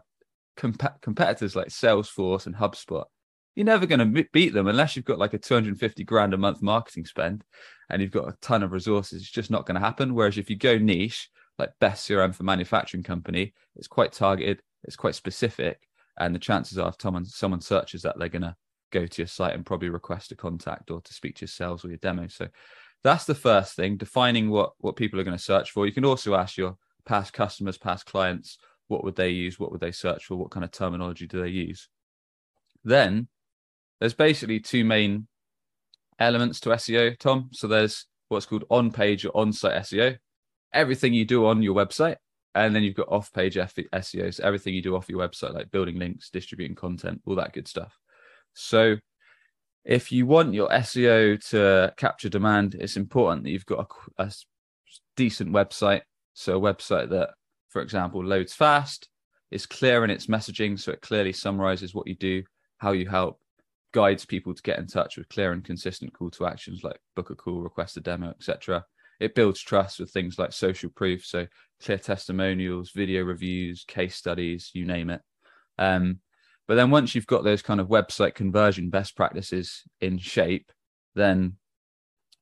comp- 0.56 1.00
competitors 1.00 1.56
like 1.56 1.68
Salesforce 1.68 2.46
and 2.46 2.54
HubSpot 2.54 3.04
you're 3.54 3.66
never 3.66 3.86
going 3.86 4.14
to 4.14 4.24
beat 4.32 4.54
them 4.54 4.66
unless 4.66 4.96
you've 4.96 5.04
got 5.04 5.18
like 5.18 5.34
a 5.34 5.38
250 5.38 6.04
grand 6.04 6.34
a 6.34 6.38
month 6.38 6.62
marketing 6.62 7.04
spend 7.04 7.44
and 7.90 8.00
you've 8.00 8.10
got 8.10 8.28
a 8.28 8.36
ton 8.40 8.62
of 8.62 8.72
resources. 8.72 9.22
It's 9.22 9.30
just 9.30 9.50
not 9.50 9.66
going 9.66 9.74
to 9.74 9.80
happen. 9.80 10.14
Whereas 10.14 10.38
if 10.38 10.48
you 10.48 10.56
go 10.56 10.78
niche, 10.78 11.28
like 11.58 11.70
best 11.80 12.08
CRM 12.08 12.34
for 12.34 12.44
manufacturing 12.44 13.02
company, 13.02 13.52
it's 13.76 13.88
quite 13.88 14.12
targeted, 14.12 14.62
it's 14.84 14.96
quite 14.96 15.14
specific, 15.14 15.86
and 16.18 16.34
the 16.34 16.38
chances 16.38 16.78
are 16.78 16.88
if 16.88 16.96
someone 17.00 17.24
someone 17.26 17.60
searches 17.60 18.02
that, 18.02 18.18
they're 18.18 18.28
going 18.28 18.42
to 18.42 18.56
go 18.90 19.06
to 19.06 19.22
your 19.22 19.28
site 19.28 19.54
and 19.54 19.66
probably 19.66 19.88
request 19.88 20.32
a 20.32 20.36
contact 20.36 20.90
or 20.90 21.00
to 21.00 21.14
speak 21.14 21.36
to 21.36 21.42
your 21.42 21.48
sales 21.48 21.84
or 21.84 21.88
your 21.88 21.98
demo. 21.98 22.26
So 22.28 22.48
that's 23.04 23.24
the 23.24 23.34
first 23.34 23.76
thing, 23.76 23.96
defining 23.96 24.48
what 24.48 24.72
what 24.78 24.96
people 24.96 25.20
are 25.20 25.24
going 25.24 25.36
to 25.36 25.42
search 25.42 25.70
for. 25.70 25.86
You 25.86 25.92
can 25.92 26.04
also 26.04 26.34
ask 26.34 26.56
your 26.56 26.76
past 27.04 27.32
customers, 27.32 27.76
past 27.76 28.06
clients, 28.06 28.58
what 28.88 29.04
would 29.04 29.16
they 29.16 29.30
use, 29.30 29.58
what 29.58 29.72
would 29.72 29.80
they 29.80 29.92
search 29.92 30.24
for, 30.24 30.36
what 30.36 30.50
kind 30.50 30.64
of 30.64 30.70
terminology 30.70 31.26
do 31.26 31.42
they 31.42 31.48
use. 31.48 31.88
Then 32.84 33.28
there's 34.02 34.14
basically 34.14 34.58
two 34.58 34.84
main 34.84 35.28
elements 36.18 36.58
to 36.58 36.70
SEO, 36.70 37.16
Tom. 37.20 37.50
So 37.52 37.68
there's 37.68 38.06
what's 38.30 38.46
called 38.46 38.64
on 38.68 38.90
page 38.90 39.24
or 39.24 39.30
on 39.36 39.52
site 39.52 39.80
SEO, 39.80 40.18
everything 40.72 41.14
you 41.14 41.24
do 41.24 41.46
on 41.46 41.62
your 41.62 41.76
website. 41.76 42.16
And 42.56 42.74
then 42.74 42.82
you've 42.82 42.96
got 42.96 43.12
off 43.12 43.32
page 43.32 43.54
SEO, 43.54 44.34
so 44.34 44.42
everything 44.42 44.74
you 44.74 44.82
do 44.82 44.96
off 44.96 45.08
your 45.08 45.20
website, 45.20 45.54
like 45.54 45.70
building 45.70 46.00
links, 46.00 46.30
distributing 46.30 46.74
content, 46.74 47.22
all 47.26 47.36
that 47.36 47.52
good 47.52 47.68
stuff. 47.68 47.96
So 48.54 48.96
if 49.84 50.10
you 50.10 50.26
want 50.26 50.52
your 50.52 50.68
SEO 50.70 51.40
to 51.50 51.94
capture 51.96 52.28
demand, 52.28 52.74
it's 52.74 52.96
important 52.96 53.44
that 53.44 53.50
you've 53.50 53.66
got 53.66 53.88
a, 54.18 54.24
a 54.24 54.32
decent 55.16 55.50
website. 55.50 56.02
So 56.34 56.56
a 56.56 56.60
website 56.60 57.08
that, 57.10 57.30
for 57.68 57.80
example, 57.80 58.24
loads 58.24 58.52
fast, 58.52 59.08
is 59.52 59.64
clear 59.64 60.02
in 60.02 60.10
its 60.10 60.26
messaging, 60.26 60.76
so 60.76 60.90
it 60.90 61.02
clearly 61.02 61.32
summarizes 61.32 61.94
what 61.94 62.08
you 62.08 62.16
do, 62.16 62.42
how 62.78 62.90
you 62.90 63.08
help, 63.08 63.38
guides 63.92 64.24
people 64.24 64.54
to 64.54 64.62
get 64.62 64.78
in 64.78 64.86
touch 64.86 65.16
with 65.16 65.28
clear 65.28 65.52
and 65.52 65.64
consistent 65.64 66.12
call 66.12 66.30
to 66.30 66.46
actions 66.46 66.82
like 66.82 66.98
book 67.14 67.30
a 67.30 67.34
call, 67.34 67.60
request 67.60 67.96
a 67.96 68.00
demo, 68.00 68.30
etc. 68.30 68.84
It 69.20 69.34
builds 69.34 69.60
trust 69.60 70.00
with 70.00 70.10
things 70.10 70.38
like 70.38 70.52
social 70.52 70.90
proof, 70.90 71.24
so 71.24 71.46
clear 71.82 71.98
testimonials, 71.98 72.90
video 72.90 73.22
reviews, 73.22 73.84
case 73.86 74.16
studies, 74.16 74.70
you 74.72 74.84
name 74.84 75.10
it. 75.10 75.20
Um, 75.78 76.18
but 76.66 76.76
then 76.76 76.90
once 76.90 77.14
you've 77.14 77.26
got 77.26 77.44
those 77.44 77.62
kind 77.62 77.80
of 77.80 77.88
website 77.88 78.34
conversion 78.34 78.90
best 78.90 79.16
practices 79.16 79.82
in 80.00 80.18
shape, 80.18 80.72
then 81.14 81.56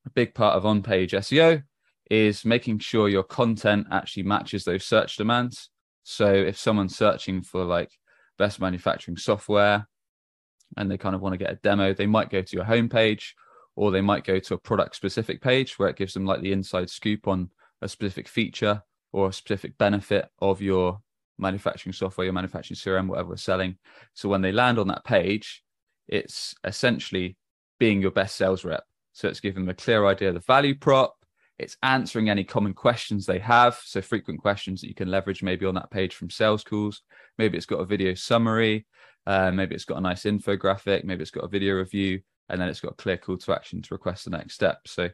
a 0.06 0.10
big 0.10 0.34
part 0.34 0.56
of 0.56 0.64
on 0.64 0.82
page 0.82 1.12
SEO 1.12 1.62
is 2.10 2.44
making 2.44 2.78
sure 2.78 3.08
your 3.08 3.22
content 3.22 3.86
actually 3.90 4.24
matches 4.24 4.64
those 4.64 4.84
search 4.84 5.16
demands. 5.16 5.70
So 6.02 6.32
if 6.32 6.58
someone's 6.58 6.96
searching 6.96 7.42
for 7.42 7.64
like 7.64 7.92
best 8.38 8.60
manufacturing 8.60 9.16
software, 9.16 9.86
and 10.76 10.90
they 10.90 10.98
kind 10.98 11.14
of 11.14 11.20
want 11.20 11.32
to 11.32 11.38
get 11.38 11.52
a 11.52 11.56
demo, 11.56 11.92
they 11.92 12.06
might 12.06 12.30
go 12.30 12.42
to 12.42 12.56
your 12.56 12.64
homepage 12.64 13.32
or 13.76 13.90
they 13.90 14.00
might 14.00 14.24
go 14.24 14.38
to 14.38 14.54
a 14.54 14.58
product 14.58 14.96
specific 14.96 15.40
page 15.40 15.78
where 15.78 15.88
it 15.88 15.96
gives 15.96 16.14
them 16.14 16.26
like 16.26 16.40
the 16.40 16.52
inside 16.52 16.90
scoop 16.90 17.26
on 17.26 17.50
a 17.82 17.88
specific 17.88 18.28
feature 18.28 18.82
or 19.12 19.28
a 19.28 19.32
specific 19.32 19.76
benefit 19.78 20.28
of 20.40 20.60
your 20.60 21.00
manufacturing 21.38 21.92
software, 21.92 22.24
your 22.24 22.34
manufacturing 22.34 22.76
CRM, 22.76 23.08
whatever 23.08 23.30
we're 23.30 23.36
selling. 23.36 23.76
So 24.14 24.28
when 24.28 24.42
they 24.42 24.52
land 24.52 24.78
on 24.78 24.88
that 24.88 25.04
page, 25.04 25.62
it's 26.08 26.54
essentially 26.64 27.36
being 27.78 28.02
your 28.02 28.10
best 28.10 28.36
sales 28.36 28.64
rep. 28.64 28.84
So 29.12 29.28
it's 29.28 29.40
giving 29.40 29.64
them 29.64 29.70
a 29.70 29.74
clear 29.74 30.06
idea 30.06 30.28
of 30.28 30.34
the 30.34 30.40
value 30.40 30.76
prop. 30.76 31.16
It's 31.58 31.76
answering 31.82 32.30
any 32.30 32.44
common 32.44 32.74
questions 32.74 33.26
they 33.26 33.38
have. 33.38 33.78
So 33.84 34.00
frequent 34.00 34.40
questions 34.40 34.80
that 34.80 34.88
you 34.88 34.94
can 34.94 35.10
leverage 35.10 35.42
maybe 35.42 35.66
on 35.66 35.74
that 35.74 35.90
page 35.90 36.14
from 36.14 36.30
sales 36.30 36.64
calls. 36.64 37.02
Maybe 37.38 37.56
it's 37.56 37.66
got 37.66 37.80
a 37.80 37.84
video 37.84 38.14
summary. 38.14 38.86
Uh, 39.26 39.50
maybe 39.50 39.74
it's 39.74 39.84
got 39.84 39.98
a 39.98 40.00
nice 40.00 40.24
infographic, 40.24 41.04
maybe 41.04 41.22
it's 41.22 41.30
got 41.30 41.44
a 41.44 41.48
video 41.48 41.74
review, 41.74 42.20
and 42.48 42.60
then 42.60 42.68
it's 42.68 42.80
got 42.80 42.92
a 42.92 42.96
clear 42.96 43.16
call 43.16 43.36
to 43.38 43.52
action 43.52 43.80
to 43.82 43.94
request 43.94 44.24
the 44.24 44.30
next 44.30 44.54
step. 44.54 44.80
So, 44.86 45.08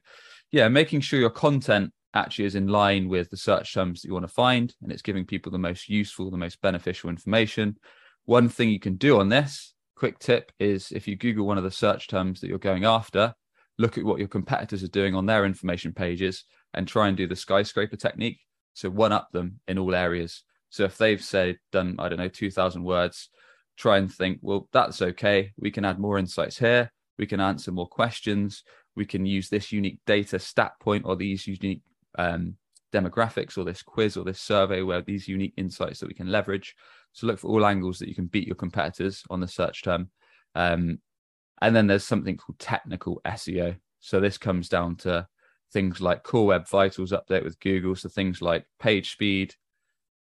yeah, 0.52 0.68
making 0.68 1.00
sure 1.00 1.20
your 1.20 1.30
content 1.30 1.92
actually 2.14 2.46
is 2.46 2.54
in 2.54 2.66
line 2.66 3.08
with 3.08 3.30
the 3.30 3.36
search 3.36 3.74
terms 3.74 4.00
that 4.00 4.08
you 4.08 4.14
want 4.14 4.26
to 4.26 4.32
find 4.32 4.74
and 4.82 4.90
it's 4.90 5.02
giving 5.02 5.26
people 5.26 5.52
the 5.52 5.58
most 5.58 5.88
useful, 5.88 6.30
the 6.30 6.36
most 6.36 6.60
beneficial 6.62 7.10
information. 7.10 7.76
One 8.24 8.48
thing 8.48 8.70
you 8.70 8.80
can 8.80 8.96
do 8.96 9.20
on 9.20 9.28
this, 9.28 9.74
quick 9.96 10.18
tip, 10.18 10.50
is 10.58 10.92
if 10.92 11.06
you 11.06 11.16
Google 11.16 11.46
one 11.46 11.58
of 11.58 11.64
the 11.64 11.70
search 11.70 12.08
terms 12.08 12.40
that 12.40 12.48
you're 12.48 12.58
going 12.58 12.84
after, 12.84 13.34
look 13.78 13.98
at 13.98 14.04
what 14.04 14.18
your 14.18 14.28
competitors 14.28 14.82
are 14.82 14.88
doing 14.88 15.14
on 15.14 15.26
their 15.26 15.44
information 15.44 15.92
pages 15.92 16.44
and 16.74 16.88
try 16.88 17.08
and 17.08 17.16
do 17.16 17.26
the 17.26 17.36
skyscraper 17.36 17.96
technique. 17.96 18.40
So 18.74 18.90
one 18.90 19.12
up 19.12 19.30
them 19.32 19.60
in 19.68 19.78
all 19.78 19.94
areas. 19.94 20.42
So 20.70 20.84
if 20.84 20.96
they've 20.96 21.22
said 21.22 21.58
done, 21.72 21.96
I 21.98 22.08
don't 22.08 22.18
know, 22.18 22.28
2000 22.28 22.82
words, 22.82 23.28
try 23.76 23.98
and 23.98 24.12
think, 24.12 24.38
well, 24.42 24.68
that's 24.72 25.02
okay. 25.02 25.52
We 25.58 25.70
can 25.70 25.84
add 25.84 25.98
more 25.98 26.18
insights 26.18 26.58
here. 26.58 26.90
We 27.18 27.26
can 27.26 27.40
answer 27.40 27.72
more 27.72 27.88
questions. 27.88 28.62
We 28.94 29.06
can 29.06 29.26
use 29.26 29.48
this 29.48 29.72
unique 29.72 30.00
data 30.06 30.38
stat 30.38 30.72
point 30.80 31.04
or 31.06 31.16
these 31.16 31.46
unique 31.46 31.82
um, 32.18 32.56
demographics 32.92 33.58
or 33.58 33.64
this 33.64 33.82
quiz 33.82 34.16
or 34.16 34.24
this 34.24 34.40
survey 34.40 34.82
where 34.82 35.02
these 35.02 35.28
unique 35.28 35.54
insights 35.56 36.00
that 36.00 36.08
we 36.08 36.14
can 36.14 36.30
leverage. 36.30 36.74
So 37.12 37.26
look 37.26 37.38
for 37.38 37.48
all 37.48 37.66
angles 37.66 37.98
that 37.98 38.08
you 38.08 38.14
can 38.14 38.26
beat 38.26 38.46
your 38.46 38.56
competitors 38.56 39.22
on 39.30 39.40
the 39.40 39.48
search 39.48 39.82
term. 39.82 40.10
Um, 40.54 41.00
and 41.60 41.74
then 41.74 41.86
there's 41.86 42.04
something 42.04 42.36
called 42.36 42.58
technical 42.58 43.20
SEO. 43.26 43.76
So 44.00 44.20
this 44.20 44.38
comes 44.38 44.68
down 44.68 44.96
to 44.96 45.26
things 45.72 46.00
like 46.00 46.22
Core 46.22 46.46
Web 46.46 46.68
Vitals 46.68 47.12
update 47.12 47.44
with 47.44 47.60
Google. 47.60 47.94
So 47.94 48.08
things 48.08 48.40
like 48.42 48.66
page 48.78 49.12
speed, 49.12 49.54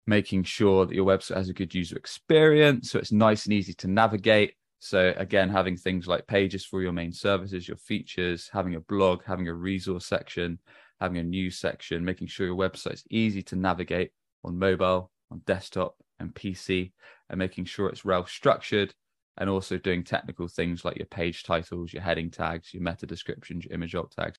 making 0.09 0.43
sure 0.43 0.87
that 0.87 0.95
your 0.95 1.05
website 1.05 1.37
has 1.37 1.50
a 1.50 1.53
good 1.53 1.75
user 1.75 1.95
experience. 1.97 2.91
So 2.91 2.99
it's 2.99 3.12
nice 3.12 3.45
and 3.45 3.53
easy 3.53 3.75
to 3.75 3.88
navigate. 3.88 4.55
So 4.79 5.12
again, 5.19 5.50
having 5.50 5.77
things 5.77 6.09
like 6.09 6.27
pages 6.27 6.65
for 6.65 6.81
your 6.81 6.93
main 6.93 7.12
services, 7.12 7.69
your 7.69 7.77
features, 7.77 8.49
having 8.50 8.75
a 8.75 8.81
blog, 8.81 9.23
having 9.27 9.49
a 9.49 9.55
resource 9.55 10.07
section, 10.07 10.61
having 10.99 11.19
a 11.19 11.23
news 11.23 11.59
section, 11.59 12.07
making 12.07 12.29
sure 12.29 12.47
your 12.47 12.57
website's 12.57 13.05
easy 13.11 13.43
to 13.43 13.57
navigate 13.57 14.12
on 14.45 14.59
mobile, 14.59 15.11
on 15.31 15.43
desktop, 15.45 15.97
and 16.19 16.35
PC, 16.35 16.93
and 17.29 17.38
making 17.38 17.67
sure 17.67 17.88
it's 17.88 18.05
well 18.05 18.25
structured, 18.25 18.95
and 19.37 19.50
also 19.50 19.77
doing 19.77 20.03
technical 20.03 20.49
things 20.49 20.87
like 20.87 20.97
your 20.97 21.07
page 21.07 21.43
titles, 21.45 21.93
your 21.93 22.03
heading 22.03 22.31
tags, 22.31 22.73
your 22.73 22.83
meta 22.83 23.05
descriptions, 23.05 23.67
your 23.67 23.75
image 23.75 23.95
alt 23.95 24.15
tags. 24.19 24.38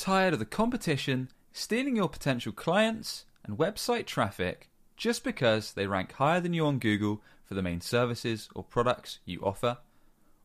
Tired 0.00 0.32
of 0.32 0.38
the 0.38 0.46
competition 0.46 1.28
stealing 1.52 1.94
your 1.94 2.08
potential 2.08 2.52
clients 2.52 3.26
and 3.44 3.58
website 3.58 4.06
traffic 4.06 4.70
just 4.96 5.22
because 5.22 5.74
they 5.74 5.86
rank 5.86 6.12
higher 6.12 6.40
than 6.40 6.54
you 6.54 6.64
on 6.64 6.78
Google 6.78 7.20
for 7.44 7.52
the 7.52 7.62
main 7.62 7.82
services 7.82 8.48
or 8.54 8.64
products 8.64 9.18
you 9.26 9.40
offer? 9.42 9.76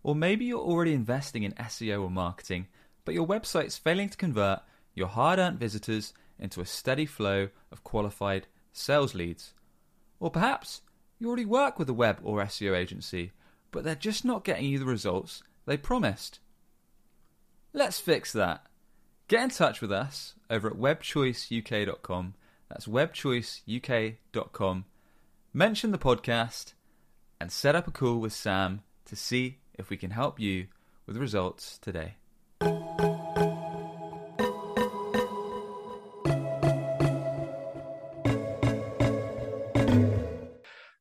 Or 0.03 0.13
maybe 0.13 0.43
you're 0.43 0.59
already 0.59 0.93
investing 0.93 1.43
in 1.43 1.53
SEO 1.53 2.03
or 2.03 2.09
marketing, 2.09 2.67
but 3.05 3.13
your 3.13 3.25
website's 3.25 3.77
failing 3.77 4.09
to 4.09 4.17
convert 4.17 4.59
your 4.93 5.07
hard 5.07 5.39
earned 5.39 5.59
visitors 5.59 6.13
into 6.37 6.59
a 6.59 6.65
steady 6.65 7.05
flow 7.05 7.47
of 7.71 7.83
qualified 7.83 8.47
sales 8.73 9.15
leads. 9.15 9.53
Or 10.19 10.29
perhaps 10.29 10.81
you 11.17 11.27
already 11.27 11.45
work 11.45 11.79
with 11.79 11.87
a 11.87 11.93
web 11.93 12.19
or 12.23 12.43
SEO 12.43 12.75
agency, 12.75 13.31
but 13.71 13.85
they're 13.85 13.95
just 13.95 14.25
not 14.25 14.43
getting 14.43 14.65
you 14.65 14.79
the 14.79 14.85
results 14.85 15.43
they 15.65 15.77
promised. 15.77 16.39
Let's 17.71 18.01
fix 18.01 18.33
that. 18.33 18.65
Get 19.27 19.41
in 19.41 19.49
touch 19.49 19.81
with 19.81 19.91
us 19.91 20.35
over 20.51 20.67
at 20.67 20.75
webchoiceuk.com. 20.75 22.35
That's 22.69 22.85
webchoiceuk.com. 22.85 24.85
Mention 25.51 25.91
the 25.91 25.97
podcast 25.97 26.73
and 27.41 27.51
set 27.51 27.75
up 27.75 27.87
a 27.87 27.91
call 27.91 28.17
with 28.17 28.33
Sam 28.33 28.81
to 29.05 29.15
see 29.15 29.57
if 29.73 29.89
we 29.89 29.97
can 29.97 30.11
help 30.11 30.39
you 30.39 30.67
with 31.07 31.17
results 31.17 31.79
today. 31.79 32.17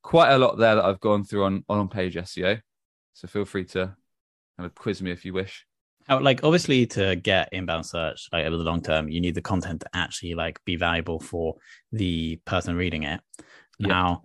Quite 0.02 0.30
a 0.30 0.38
lot 0.38 0.56
there 0.56 0.76
that 0.76 0.84
I've 0.84 1.00
gone 1.00 1.24
through 1.24 1.44
on 1.44 1.64
on 1.68 1.88
page 1.88 2.14
SEO. 2.14 2.62
So 3.12 3.28
feel 3.28 3.44
free 3.44 3.66
to 3.66 3.96
kind 4.56 4.66
of 4.66 4.74
quiz 4.74 5.02
me 5.02 5.10
if 5.10 5.26
you 5.26 5.34
wish. 5.34 5.66
How, 6.06 6.20
like 6.20 6.44
obviously 6.44 6.86
to 6.88 7.16
get 7.16 7.48
inbound 7.52 7.86
search 7.86 8.28
like 8.32 8.44
over 8.44 8.56
the 8.56 8.64
long 8.64 8.82
term, 8.82 9.08
you 9.08 9.20
need 9.20 9.34
the 9.34 9.42
content 9.42 9.80
to 9.80 9.88
actually 9.94 10.34
like 10.34 10.62
be 10.64 10.76
valuable 10.76 11.18
for 11.18 11.56
the 11.92 12.36
person 12.44 12.76
reading 12.76 13.04
it. 13.04 13.20
Yep. 13.78 13.88
Now 13.88 14.22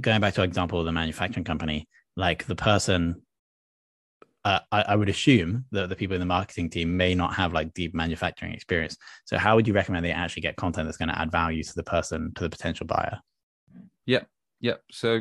going 0.00 0.20
back 0.20 0.34
to 0.34 0.40
our 0.40 0.44
example 0.44 0.78
of 0.78 0.86
the 0.86 0.92
manufacturing 0.92 1.44
company, 1.44 1.88
like 2.16 2.46
the 2.46 2.56
person, 2.56 3.22
uh, 4.44 4.60
I, 4.72 4.82
I, 4.82 4.96
would 4.96 5.08
assume 5.08 5.66
that 5.72 5.88
the 5.88 5.96
people 5.96 6.14
in 6.14 6.20
the 6.20 6.26
marketing 6.26 6.70
team 6.70 6.96
may 6.96 7.14
not 7.14 7.34
have 7.34 7.52
like 7.52 7.74
deep 7.74 7.94
manufacturing 7.94 8.52
experience. 8.52 8.96
So, 9.24 9.38
how 9.38 9.56
would 9.56 9.68
you 9.68 9.74
recommend 9.74 10.04
they 10.04 10.10
actually 10.10 10.42
get 10.42 10.56
content 10.56 10.86
that's 10.86 10.96
going 10.96 11.10
to 11.10 11.18
add 11.18 11.30
value 11.30 11.62
to 11.62 11.74
the 11.74 11.82
person, 11.82 12.32
to 12.34 12.44
the 12.44 12.50
potential 12.50 12.86
buyer? 12.86 13.18
Yep, 14.06 14.26
yep. 14.60 14.82
So, 14.90 15.20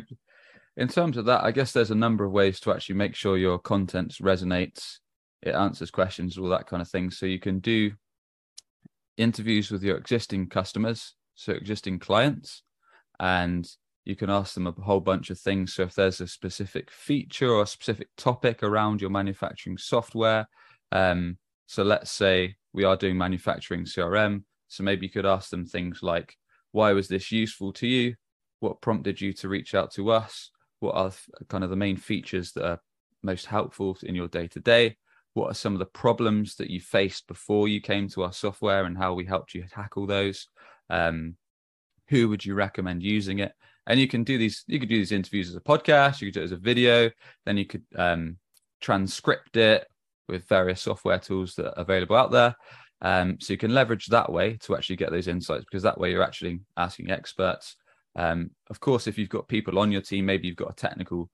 in 0.76 0.88
terms 0.88 1.18
of 1.18 1.26
that, 1.26 1.44
I 1.44 1.52
guess 1.52 1.72
there's 1.72 1.92
a 1.92 1.96
number 1.96 2.26
of 2.26 2.32
ways 2.32 2.60
to 2.62 2.72
actually 2.72 2.96
make 2.96 3.16
sure 3.16 3.38
your 3.38 3.60
content 3.60 4.14
resonates, 4.22 4.98
it 5.42 5.56
answers 5.56 5.92
questions, 5.92 6.38
all 6.38 6.50
that 6.50 6.68
kind 6.68 6.82
of 6.82 6.90
thing. 6.90 7.12
So, 7.12 7.26
you 7.26 7.40
can 7.40 7.60
do 7.60 7.92
interviews 9.18 9.72
with 9.72 9.84
your 9.84 9.98
existing 9.98 10.48
customers, 10.48 11.16
so 11.36 11.54
existing 11.54 12.00
clients, 12.00 12.64
and 13.20 13.68
you 14.06 14.16
can 14.16 14.30
ask 14.30 14.54
them 14.54 14.68
a 14.68 14.72
whole 14.72 15.02
bunch 15.02 15.30
of 15.30 15.40
things. 15.40 15.74
So 15.74 15.84
if 15.84 15.94
there's 15.94 16.22
a 16.22 16.28
specific 16.28 16.90
feature 16.90 17.50
or 17.50 17.64
a 17.64 17.68
specific 17.68 18.08
topic 18.16 18.64
around 18.64 19.02
your 19.02 19.10
manufacturing 19.10 19.78
software, 19.78 20.48
um, 20.94 21.38
so 21.66 21.84
let's 21.84 22.12
say 22.12 22.56
we 22.74 22.86
are 22.86 22.96
doing 22.96 23.18
manufacturing 23.18 23.84
CRM, 23.84 24.44
so 24.70 24.84
maybe 24.84 25.06
you 25.06 25.12
could 25.12 25.26
ask 25.26 25.50
them 25.50 25.66
things 25.66 26.00
like, 26.02 26.38
"Why 26.72 26.94
was 26.94 27.08
this 27.08 27.32
useful 27.32 27.74
to 27.74 27.88
you? 27.88 28.16
What 28.60 28.82
prompted 28.82 29.20
you 29.20 29.34
to 29.34 29.50
reach 29.50 29.76
out 29.76 29.92
to 29.94 30.12
us? 30.12 30.52
What 30.80 30.96
are 30.96 31.12
kind 31.50 31.64
of 31.64 31.70
the 31.70 31.76
main 31.76 31.98
features 31.98 32.54
that 32.54 32.66
are 32.66 32.82
most 33.24 33.48
helpful 33.48 33.98
in 34.04 34.16
your 34.16 34.28
day 34.30 34.48
to 34.48 34.60
day? 34.60 34.98
What 35.38 35.52
are 35.52 35.56
some 35.56 35.74
of 35.74 35.80
the 35.80 35.86
problems 35.86 36.56
that 36.56 36.70
you 36.70 36.80
faced 36.82 37.28
before 37.28 37.68
you 37.68 37.82
came 37.82 38.08
to 38.10 38.24
our 38.24 38.34
software, 38.34 38.86
and 38.86 38.98
how 38.98 39.14
we 39.14 39.26
helped 39.26 39.54
you 39.54 39.64
tackle 39.70 40.08
those?" 40.08 40.48
Um, 40.90 41.36
who 42.10 42.30
would 42.30 42.46
you 42.46 42.56
recommend 42.56 43.04
using 43.04 43.40
it? 43.40 43.52
and 43.88 44.00
you 44.00 44.08
can 44.08 44.24
do 44.24 44.38
these 44.38 44.64
you 44.68 44.80
could 44.80 44.90
do 44.90 44.98
these 44.98 45.12
interviews 45.12 45.50
as 45.50 45.56
a 45.56 45.62
podcast 45.62 46.22
you 46.22 46.28
could 46.28 46.36
do 46.36 46.42
it 46.42 46.46
as 46.46 46.52
a 46.52 46.58
video 46.58 47.10
then 47.46 47.58
you 47.58 47.66
could 47.66 47.84
um, 47.96 48.38
transcript 48.82 49.58
it 49.58 49.88
with 50.28 50.48
various 50.48 50.82
software 50.82 51.18
tools 51.20 51.56
that 51.56 51.70
are 51.70 51.82
available 51.82 52.16
out 52.16 52.32
there 52.32 52.56
um, 53.02 53.38
so 53.40 53.54
you 53.54 53.58
can 53.58 53.74
leverage 53.74 54.08
that 54.08 54.32
way 54.32 54.58
to 54.58 54.76
actually 54.76 54.96
get 54.96 55.12
those 55.12 55.28
insights 55.28 55.66
because 55.66 55.84
that 55.84 55.98
way 55.98 56.12
you're 56.12 56.24
actually 56.24 56.60
asking 56.76 57.10
experts 57.10 57.76
um, 58.16 58.52
of 58.70 58.80
course 58.80 59.08
if 59.08 59.18
you've 59.18 59.30
got 59.30 59.48
people 59.48 59.80
on 59.80 59.92
your 59.92 60.02
team 60.02 60.26
maybe 60.26 60.48
you've 60.48 60.58
got 60.58 60.72
a 60.72 60.76
technical 60.76 61.30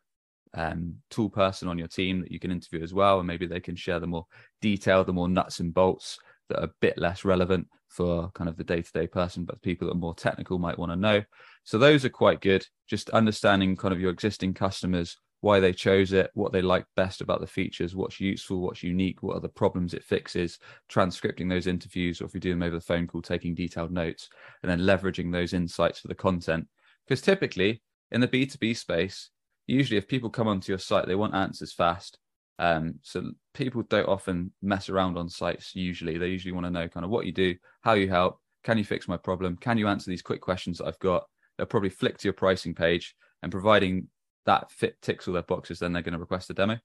um, 0.56 0.96
tool 1.10 1.30
person 1.30 1.68
on 1.68 1.78
your 1.78 1.88
team 1.88 2.22
that 2.22 2.32
you 2.32 2.40
can 2.40 2.52
interview 2.52 2.84
as 2.84 2.94
well 2.94 3.20
and 3.20 3.28
maybe 3.28 3.48
they 3.48 3.60
can 3.60 3.76
share 3.76 4.00
the 4.00 4.08
more 4.08 4.26
detail 4.62 5.04
the 5.04 5.14
more 5.14 5.28
nuts 5.28 5.60
and 5.60 5.74
bolts 5.74 6.20
that 6.50 6.60
are 6.60 6.66
a 6.66 6.74
bit 6.80 6.98
less 6.98 7.26
relevant 7.26 7.68
for 7.88 8.30
kind 8.32 8.50
of 8.50 8.58
the 8.58 8.64
day-to-day 8.64 9.08
person 9.08 9.46
but 9.46 9.62
people 9.62 9.88
that 9.88 9.94
are 9.94 9.98
more 9.98 10.16
technical 10.16 10.60
might 10.60 10.78
want 10.78 10.92
to 10.92 10.96
know 10.96 11.22
so 11.64 11.78
those 11.78 12.04
are 12.04 12.10
quite 12.10 12.42
good. 12.42 12.66
Just 12.88 13.10
understanding 13.12 13.76
kind 13.76 13.94
of 13.94 14.00
your 14.00 14.12
existing 14.12 14.54
customers, 14.54 15.18
why 15.42 15.60
they 15.60 15.74
chose 15.74 16.14
it, 16.14 16.30
what 16.34 16.52
they 16.52 16.62
like 16.62 16.86
best 16.96 17.22
about 17.22 17.42
the 17.42 17.48
features, 17.48 17.96
what's 17.96 18.20
useful, 18.20 18.62
what's 18.62 18.84
unique, 18.84 19.24
what 19.24 19.38
are 19.38 19.42
the 19.42 19.50
problems 19.50 19.94
it 19.94 20.04
fixes, 20.04 20.60
transcripting 20.92 21.50
those 21.50 21.68
interviews, 21.68 22.22
or 22.22 22.26
if 22.26 22.34
you 22.34 22.40
do 22.40 22.52
them 22.52 22.64
over 22.64 22.76
the 22.76 22.82
phone 22.82 23.08
call, 23.08 23.22
taking 23.22 23.56
detailed 23.56 23.92
notes, 23.92 24.30
and 24.62 24.70
then 24.70 24.80
leveraging 24.80 25.32
those 25.32 25.54
insights 25.54 26.00
for 26.00 26.10
the 26.10 26.16
content. 26.16 26.68
Because 27.08 27.22
typically 27.22 27.82
in 28.12 28.22
the 28.22 28.28
B2B 28.28 28.76
space, 28.78 29.30
usually 29.68 29.98
if 29.98 30.08
people 30.08 30.30
come 30.30 30.48
onto 30.48 30.72
your 30.72 30.80
site, 30.80 31.08
they 31.08 31.16
want 31.16 31.36
answers 31.36 31.74
fast. 31.74 32.18
Um, 32.60 32.96
so 33.02 33.32
people 33.54 33.82
don't 33.84 34.08
often 34.08 34.52
mess 34.62 34.90
around 34.90 35.18
on 35.18 35.28
sites 35.28 35.76
usually. 35.76 36.18
They 36.18 36.28
usually 36.28 36.52
want 36.52 36.66
to 36.66 36.72
know 36.72 36.88
kind 36.88 37.04
of 37.04 37.10
what 37.10 37.26
you 37.26 37.32
do, 37.32 37.56
how 37.82 37.94
you 37.94 38.10
help, 38.10 38.40
can 38.64 38.78
you 38.78 38.86
fix 38.86 39.08
my 39.08 39.18
problem? 39.18 39.58
Can 39.58 39.78
you 39.78 39.88
answer 39.88 40.10
these 40.10 40.22
quick 40.22 40.40
questions 40.42 40.78
that 40.78 40.88
I've 40.88 41.00
got? 41.00 41.26
they'll 41.58 41.68
probably 41.68 41.90
flick 41.90 42.18
to 42.18 42.28
your 42.28 42.34
pricing 42.34 42.74
page 42.74 43.16
and 43.42 43.52
providing 43.52 44.08
that 44.46 44.72
fit 44.72 45.02
ticks 45.02 45.28
all 45.28 45.34
their 45.34 45.44
boxes, 45.44 45.80
then 45.80 45.94
they're 45.94 46.02
going 46.02 46.14
to 46.14 46.20
request 46.20 46.50
a 46.50 46.54
demo. 46.54 46.78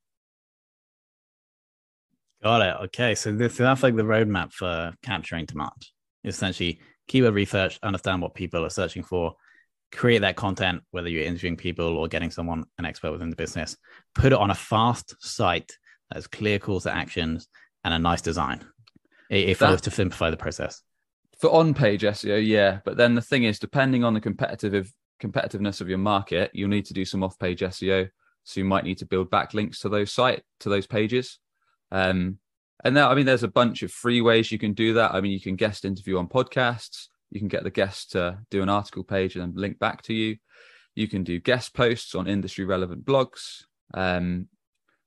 Got 2.42 2.62
it. 2.62 2.84
Okay. 2.86 3.14
So 3.14 3.32
this 3.32 3.56
that's 3.56 3.82
like 3.82 3.96
the 3.96 4.02
roadmap 4.02 4.52
for 4.52 4.92
capturing 5.02 5.46
demand. 5.46 5.88
Essentially, 6.24 6.80
keyword 7.08 7.34
research, 7.34 7.78
understand 7.82 8.22
what 8.22 8.34
people 8.34 8.64
are 8.64 8.70
searching 8.70 9.02
for, 9.02 9.34
create 9.92 10.20
that 10.20 10.36
content, 10.36 10.82
whether 10.90 11.08
you're 11.08 11.24
interviewing 11.24 11.56
people 11.56 11.96
or 11.96 12.08
getting 12.08 12.30
someone 12.30 12.64
an 12.78 12.84
expert 12.84 13.12
within 13.12 13.30
the 13.30 13.36
business, 13.36 13.76
put 14.14 14.32
it 14.32 14.38
on 14.38 14.50
a 14.50 14.54
fast 14.54 15.14
site 15.20 15.72
that 16.08 16.16
has 16.16 16.26
clear 16.26 16.58
calls 16.58 16.84
to 16.84 16.94
actions 16.94 17.48
and 17.84 17.94
a 17.94 17.98
nice 17.98 18.22
design. 18.22 18.64
If 19.30 19.58
that, 19.58 19.68
I 19.68 19.72
was 19.72 19.80
to 19.82 19.90
simplify 19.90 20.30
the 20.30 20.36
process 20.36 20.82
for 21.38 21.50
on 21.52 21.72
page 21.74 22.02
SEO, 22.02 22.44
yeah. 22.44 22.80
But 22.84 22.96
then 22.96 23.14
the 23.14 23.22
thing 23.22 23.44
is, 23.44 23.58
depending 23.58 24.04
on 24.04 24.14
the 24.14 24.20
competitive 24.20 24.92
competitiveness 25.22 25.80
of 25.80 25.88
your 25.88 25.98
market, 25.98 26.50
you'll 26.52 26.68
need 26.68 26.86
to 26.86 26.94
do 26.94 27.04
some 27.04 27.22
off 27.22 27.38
page 27.38 27.60
SEO. 27.60 28.08
So 28.44 28.60
you 28.60 28.64
might 28.64 28.84
need 28.84 28.98
to 28.98 29.06
build 29.06 29.30
backlinks 29.30 29.80
to 29.80 29.88
those 29.88 30.12
site 30.12 30.42
to 30.60 30.68
those 30.68 30.86
pages. 30.86 31.38
Um, 31.90 32.38
and 32.84 32.94
now, 32.94 33.10
I 33.10 33.14
mean, 33.14 33.26
there's 33.26 33.42
a 33.42 33.48
bunch 33.48 33.82
of 33.82 33.90
free 33.90 34.20
ways 34.20 34.52
you 34.52 34.58
can 34.58 34.72
do 34.72 34.94
that. 34.94 35.14
I 35.14 35.20
mean, 35.20 35.32
you 35.32 35.40
can 35.40 35.56
guest 35.56 35.84
interview 35.84 36.18
on 36.18 36.28
podcasts. 36.28 37.08
You 37.30 37.40
can 37.40 37.48
get 37.48 37.64
the 37.64 37.70
guest 37.70 38.12
to 38.12 38.38
do 38.50 38.62
an 38.62 38.68
article 38.68 39.04
page 39.04 39.36
and 39.36 39.56
link 39.56 39.78
back 39.78 40.02
to 40.02 40.14
you. 40.14 40.36
You 40.94 41.08
can 41.08 41.24
do 41.24 41.38
guest 41.38 41.74
posts 41.74 42.14
on 42.14 42.26
industry 42.26 42.64
relevant 42.64 43.04
blogs. 43.04 43.64
Um, 43.94 44.48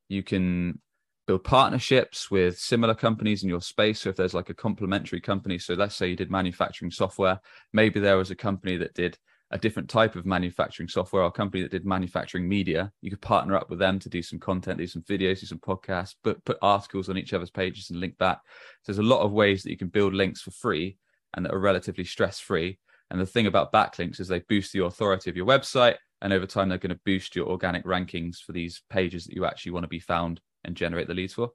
you 0.08 0.24
can 0.24 0.80
build 1.28 1.44
partnerships 1.44 2.30
with 2.30 2.58
similar 2.58 2.96
companies 2.96 3.44
in 3.44 3.50
your 3.50 3.62
space. 3.62 4.02
So 4.02 4.10
if 4.10 4.16
there's 4.16 4.34
like 4.34 4.50
a 4.50 4.54
complementary 4.54 5.22
company, 5.22 5.58
so 5.58 5.74
let's 5.74 5.96
say 5.96 6.08
you 6.08 6.16
did 6.16 6.32
manufacturing 6.32 6.92
software, 6.92 7.40
maybe 7.74 8.00
there 8.00 8.18
was 8.18 8.32
a 8.32 8.36
company 8.36 8.78
that 8.78 8.94
did 8.94 9.18
a 9.52 9.58
different 9.58 9.90
type 9.90 10.16
of 10.16 10.26
manufacturing 10.26 10.88
software 10.88 11.24
or 11.24 11.28
a 11.28 11.32
company 11.32 11.62
that 11.62 11.72
did 11.72 11.86
manufacturing 11.86 12.48
media, 12.48 12.92
you 13.02 13.10
could 13.10 13.22
partner 13.22 13.56
up 13.56 13.70
with 13.70 13.80
them 13.80 14.00
to 14.00 14.10
do 14.10 14.22
some 14.22 14.40
content, 14.40 14.78
do 14.78 14.88
some 14.88 15.02
videos, 15.04 15.42
do 15.42 15.46
some 15.46 15.60
podcasts, 15.60 16.16
but 16.24 16.44
put 16.46 16.58
articles 16.62 17.10
on 17.10 17.18
each 17.18 17.34
other's 17.34 17.52
pages 17.52 17.90
and 17.90 18.00
link 18.00 18.18
back. 18.18 18.40
So 18.84 18.92
there's 18.92 19.06
a 19.06 19.10
lot 19.10 19.22
of 19.22 19.34
ways 19.34 19.64
that 19.64 19.70
you 19.70 19.78
can 19.78 19.90
build 19.90 20.14
links 20.14 20.42
for 20.42 20.52
free 20.52 20.98
and 21.34 21.46
that 21.46 21.54
are 21.54 21.60
relatively 21.60 22.04
stress 22.04 22.40
free. 22.40 22.80
And 23.10 23.20
the 23.20 23.26
thing 23.26 23.48
about 23.48 23.74
backlinks 23.74 24.20
is 24.20 24.28
they 24.28 24.40
boost 24.40 24.72
the 24.74 24.84
authority 24.84 25.30
of 25.30 25.36
your 25.36 25.46
website. 25.46 25.96
And 26.22 26.32
over 26.32 26.46
time, 26.46 26.70
they're 26.70 26.78
going 26.78 26.96
to 26.96 27.02
boost 27.04 27.36
your 27.36 27.48
organic 27.48 27.84
rankings 27.84 28.38
for 28.38 28.52
these 28.52 28.84
pages 28.90 29.26
that 29.26 29.36
you 29.36 29.46
actually 29.46 29.72
want 29.72 29.84
to 29.84 29.90
be 29.90 30.00
found 30.00 30.40
and 30.64 30.76
generate 30.76 31.08
the 31.08 31.14
leads 31.14 31.34
for. 31.34 31.52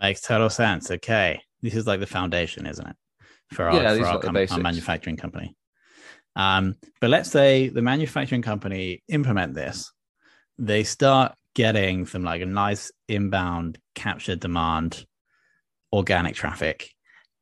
Makes 0.00 0.22
total 0.22 0.50
sense. 0.50 0.90
Okay. 0.90 1.42
This 1.60 1.74
is 1.74 1.86
like 1.86 2.00
the 2.00 2.06
foundation, 2.06 2.66
isn't 2.66 2.86
it? 2.86 2.96
For 3.52 3.68
our, 3.68 3.82
yeah, 3.82 3.96
for 3.96 4.06
our, 4.06 4.18
com- 4.20 4.36
our 4.36 4.58
manufacturing 4.58 5.16
company. 5.16 5.56
Um, 6.36 6.76
but 7.00 7.10
let's 7.10 7.30
say 7.30 7.68
the 7.68 7.82
manufacturing 7.82 8.42
company 8.42 9.02
implement 9.08 9.54
this, 9.54 9.92
they 10.58 10.84
start 10.84 11.34
getting 11.54 12.06
some 12.06 12.22
like 12.22 12.42
a 12.42 12.46
nice 12.46 12.90
inbound 13.08 13.78
capture 13.94 14.36
demand, 14.36 15.06
organic 15.92 16.34
traffic, 16.34 16.93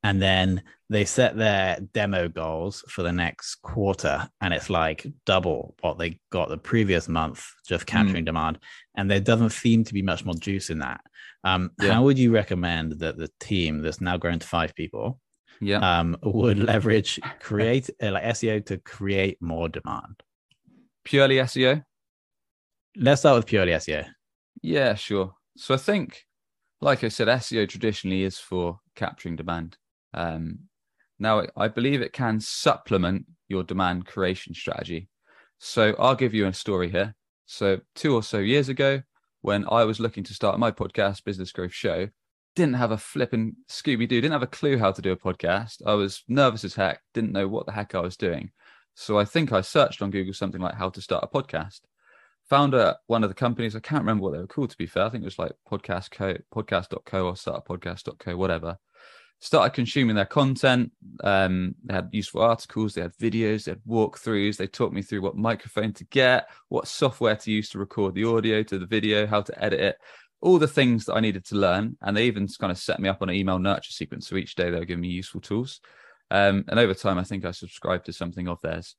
and 0.03 0.21
then 0.21 0.63
they 0.91 1.05
set 1.05 1.37
their 1.37 1.79
demo 1.93 2.29
goals 2.29 2.85
for 2.89 3.03
the 3.03 3.13
next 3.13 3.57
quarter, 3.57 4.29
and 4.41 4.53
it's 4.53 4.69
like 4.69 5.07
double 5.25 5.75
what 5.81 5.99
they 5.99 6.19
got 6.31 6.49
the 6.49 6.59
previous 6.59 7.09
month, 7.09 7.47
just 7.67 7.87
capturing 7.87 8.25
mm. 8.25 8.27
demand, 8.27 8.59
and 8.97 9.11
there 9.11 9.21
doesn't 9.21 9.51
seem 9.51 9.85
to 9.85 9.95
be 9.95 10.03
much 10.03 10.25
more 10.25 10.35
juice 10.35 10.71
in 10.71 10.81
that. 10.81 11.01
Um, 11.45 11.71
yeah. 11.81 11.93
How 11.93 12.03
would 12.03 12.19
you 12.19 12.33
recommend 12.33 12.99
that 13.01 13.17
the 13.17 13.31
team 13.41 13.83
that's 13.83 14.01
now 14.01 14.17
grown 14.17 14.39
to 14.39 14.47
five 14.47 14.75
people 14.75 15.19
yeah. 15.63 16.01
um, 16.01 16.17
would 16.23 16.59
leverage 16.59 17.21
create 17.41 17.89
uh, 18.03 18.11
like 18.11 18.25
SEO 18.25 18.67
to 18.67 18.79
create 18.79 19.39
more 19.41 19.69
demand. 19.69 20.23
Purely 21.05 21.37
SEO. 21.37 21.85
Let's 22.97 23.23
start 23.23 23.37
with 23.37 23.47
purely 23.47 23.73
SEO. 23.73 24.07
Yeah, 24.61 24.95
sure. 24.95 25.35
So 25.57 25.75
I 25.75 25.79
think, 25.79 26.25
like 26.81 27.05
I 27.05 27.09
said, 27.09 27.29
SEO 27.29 27.69
traditionally 27.69 28.25
is 28.25 28.39
for 28.39 28.81
capturing 28.95 29.37
demand. 29.37 29.77
Um, 30.15 30.61
now, 31.19 31.45
I 31.57 31.69
believe 31.69 32.03
it 32.03 32.13
can 32.13 32.41
supplement 32.41 33.27
your 33.49 33.63
demand 33.63 34.07
creation 34.07 34.55
strategy. 34.55 35.09
So 35.59 35.95
I'll 35.99 36.17
give 36.17 36.35
you 36.35 36.47
a 36.47 36.53
story 36.53 36.91
here. 36.91 37.15
So 37.47 37.81
two 37.95 38.15
or 38.15 38.23
so 38.23 38.39
years 38.39 38.69
ago, 38.69 39.03
when 39.43 39.65
I 39.71 39.85
was 39.85 40.01
looking 40.01 40.25
to 40.25 40.35
start 40.35 40.59
my 40.59 40.71
podcast, 40.71 41.25
Business 41.25 41.53
Growth 41.53 41.73
Show, 41.73 42.09
didn't 42.55 42.75
have 42.75 42.91
a 42.91 42.99
flipping 42.99 43.57
Scooby 43.69 44.09
Doo, 44.09 44.21
didn't 44.21 44.33
have 44.33 44.43
a 44.43 44.47
clue 44.47 44.79
how 44.79 44.93
to 44.93 45.03
do 45.03 45.13
a 45.13 45.17
podcast. 45.17 45.83
I 45.87 45.95
was 45.95 46.23
nervous 46.29 46.65
as 46.65 46.75
heck, 46.75 47.01
didn't 47.15 47.33
know 47.33 47.49
what 47.49 47.67
the 47.67 47.73
heck 47.73 47.95
I 47.95 48.01
was 48.01 48.17
doing. 48.17 48.51
So 48.95 49.19
I 49.19 49.25
think 49.25 49.53
I 49.53 49.63
searched 49.63 50.03
on 50.03 50.11
Google 50.11 50.35
something 50.35 50.61
like 50.61 50.75
how 50.75 50.91
to 50.91 51.01
start 51.01 51.25
a 51.25 51.27
podcast. 51.27 51.81
Found 52.51 52.75
a, 52.75 52.99
one 53.07 53.23
of 53.23 53.31
the 53.31 53.35
companies, 53.35 53.75
I 53.75 53.81
can't 53.81 54.03
remember 54.03 54.25
what 54.25 54.33
they 54.33 54.39
were 54.39 54.47
called 54.47 54.71
to 54.71 54.77
be 54.77 54.87
fair. 54.87 55.05
I 55.05 55.09
think 55.09 55.23
it 55.23 55.27
was 55.27 55.39
like 55.39 55.53
podcast 55.71 56.11
co, 56.11 56.37
podcast.co 56.55 57.27
or 57.27 57.35
startupodcast.co, 57.35 58.37
whatever. 58.37 58.79
Started 59.45 59.75
consuming 59.75 60.15
their 60.15 60.25
content. 60.25 60.93
Um, 61.25 61.75
they 61.85 61.95
had 61.95 62.09
useful 62.13 62.43
articles, 62.43 62.95
they 62.95 63.03
had 63.03 63.17
videos, 63.17 63.65
they 63.65 63.73
had 63.73 63.83
walkthroughs. 63.83 64.57
They 64.57 64.69
taught 64.69 64.93
me 64.93 65.03
through 65.03 65.21
what 65.23 65.37
microphone 65.37 65.93
to 65.95 66.05
get, 66.05 66.49
what 66.69 66.87
software 66.87 67.35
to 67.35 67.51
use 67.51 67.69
to 67.71 67.79
record 67.79 68.15
the 68.15 68.25
audio 68.25 68.63
to 68.63 68.79
the 68.79 68.87
video, 68.87 69.27
how 69.27 69.43
to 69.43 69.65
edit 69.65 69.81
it 69.81 69.97
all 70.43 70.59
the 70.59 70.69
things 70.69 71.07
that 71.07 71.15
I 71.15 71.21
needed 71.21 71.45
to 71.47 71.55
learn. 71.55 71.97
And 72.03 72.17
they 72.17 72.27
even 72.27 72.49
kind 72.49 72.73
of 72.73 72.79
set 72.79 73.01
me 73.01 73.09
up 73.09 73.23
on 73.23 73.29
an 73.29 73.37
email 73.37 73.59
nurture 73.59 73.93
sequence. 73.93 74.29
So 74.29 74.37
each 74.37 74.57
day 74.57 74.71
they 74.71 74.79
were 74.79 74.85
giving 74.85 75.03
me 75.03 75.09
useful 75.09 75.41
tools. 75.41 75.81
Um, 76.31 76.65
and 76.69 76.79
over 76.79 76.95
time, 76.95 77.19
I 77.19 77.25
think 77.25 77.45
I 77.45 77.53
subscribed 77.53 78.07
to 78.07 78.13
something 78.13 78.49
of 78.49 78.61
theirs. 78.61 78.97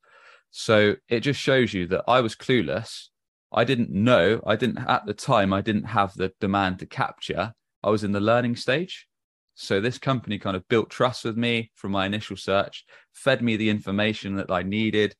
So 0.52 0.96
it 1.10 1.20
just 1.20 1.40
shows 1.40 1.74
you 1.74 1.88
that 1.88 2.06
I 2.08 2.22
was 2.22 2.36
clueless. 2.36 3.08
I 3.52 3.66
didn't 3.66 3.92
know. 3.92 4.42
I 4.48 4.56
didn't, 4.56 4.80
at 4.80 5.06
the 5.06 5.14
time, 5.14 5.52
I 5.52 5.62
didn't 5.62 5.84
have 5.84 6.14
the 6.14 6.32
demand 6.40 6.80
to 6.80 6.86
capture. 6.86 7.54
I 7.84 7.90
was 7.90 8.04
in 8.04 8.14
the 8.14 8.22
learning 8.22 8.56
stage. 8.56 9.08
So 9.56 9.80
this 9.80 9.98
company 9.98 10.40
kind 10.40 10.56
of 10.56 10.68
built 10.68 10.90
trust 10.90 11.26
with 11.26 11.38
me 11.38 11.72
from 11.76 11.92
my 11.92 12.06
initial 12.06 12.36
search, 12.36 12.86
fed 13.12 13.42
me 13.42 13.56
the 13.56 13.70
information 13.70 14.36
that 14.38 14.50
I 14.50 14.64
needed, 14.64 15.16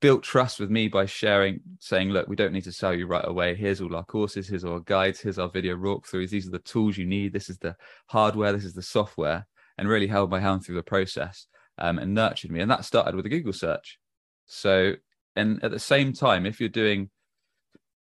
built 0.00 0.22
trust 0.22 0.58
with 0.60 0.70
me 0.70 0.88
by 0.88 1.06
sharing, 1.06 1.60
saying, 1.78 2.10
look, 2.10 2.28
we 2.28 2.36
don't 2.36 2.52
need 2.52 2.64
to 2.64 2.72
sell 2.72 2.92
you 2.92 3.06
right 3.06 3.26
away. 3.26 3.54
Here's 3.54 3.80
all 3.80 3.94
our 3.94 4.04
courses, 4.04 4.48
here's 4.48 4.64
our 4.64 4.80
guides, 4.80 5.20
here's 5.20 5.38
our 5.38 5.48
video 5.48 5.76
walkthroughs. 5.76 6.30
These 6.30 6.48
are 6.48 6.52
the 6.52 6.58
tools 6.58 6.98
you 6.98 7.06
need. 7.06 7.32
This 7.32 7.48
is 7.48 7.58
the 7.58 7.76
hardware, 8.08 8.52
this 8.52 8.64
is 8.64 8.74
the 8.74 8.82
software, 8.82 9.46
and 9.78 9.88
really 9.88 10.08
held 10.08 10.30
my 10.30 10.40
hand 10.40 10.64
through 10.64 10.74
the 10.74 10.82
process 10.82 11.46
um, 11.78 11.98
and 11.98 12.12
nurtured 12.12 12.50
me. 12.50 12.60
And 12.60 12.70
that 12.70 12.84
started 12.84 13.14
with 13.14 13.26
a 13.26 13.30
Google 13.30 13.52
search. 13.52 13.98
So, 14.46 14.94
and 15.36 15.62
at 15.62 15.70
the 15.70 15.78
same 15.78 16.12
time, 16.12 16.44
if 16.44 16.60
you're 16.60 16.68
doing 16.68 17.10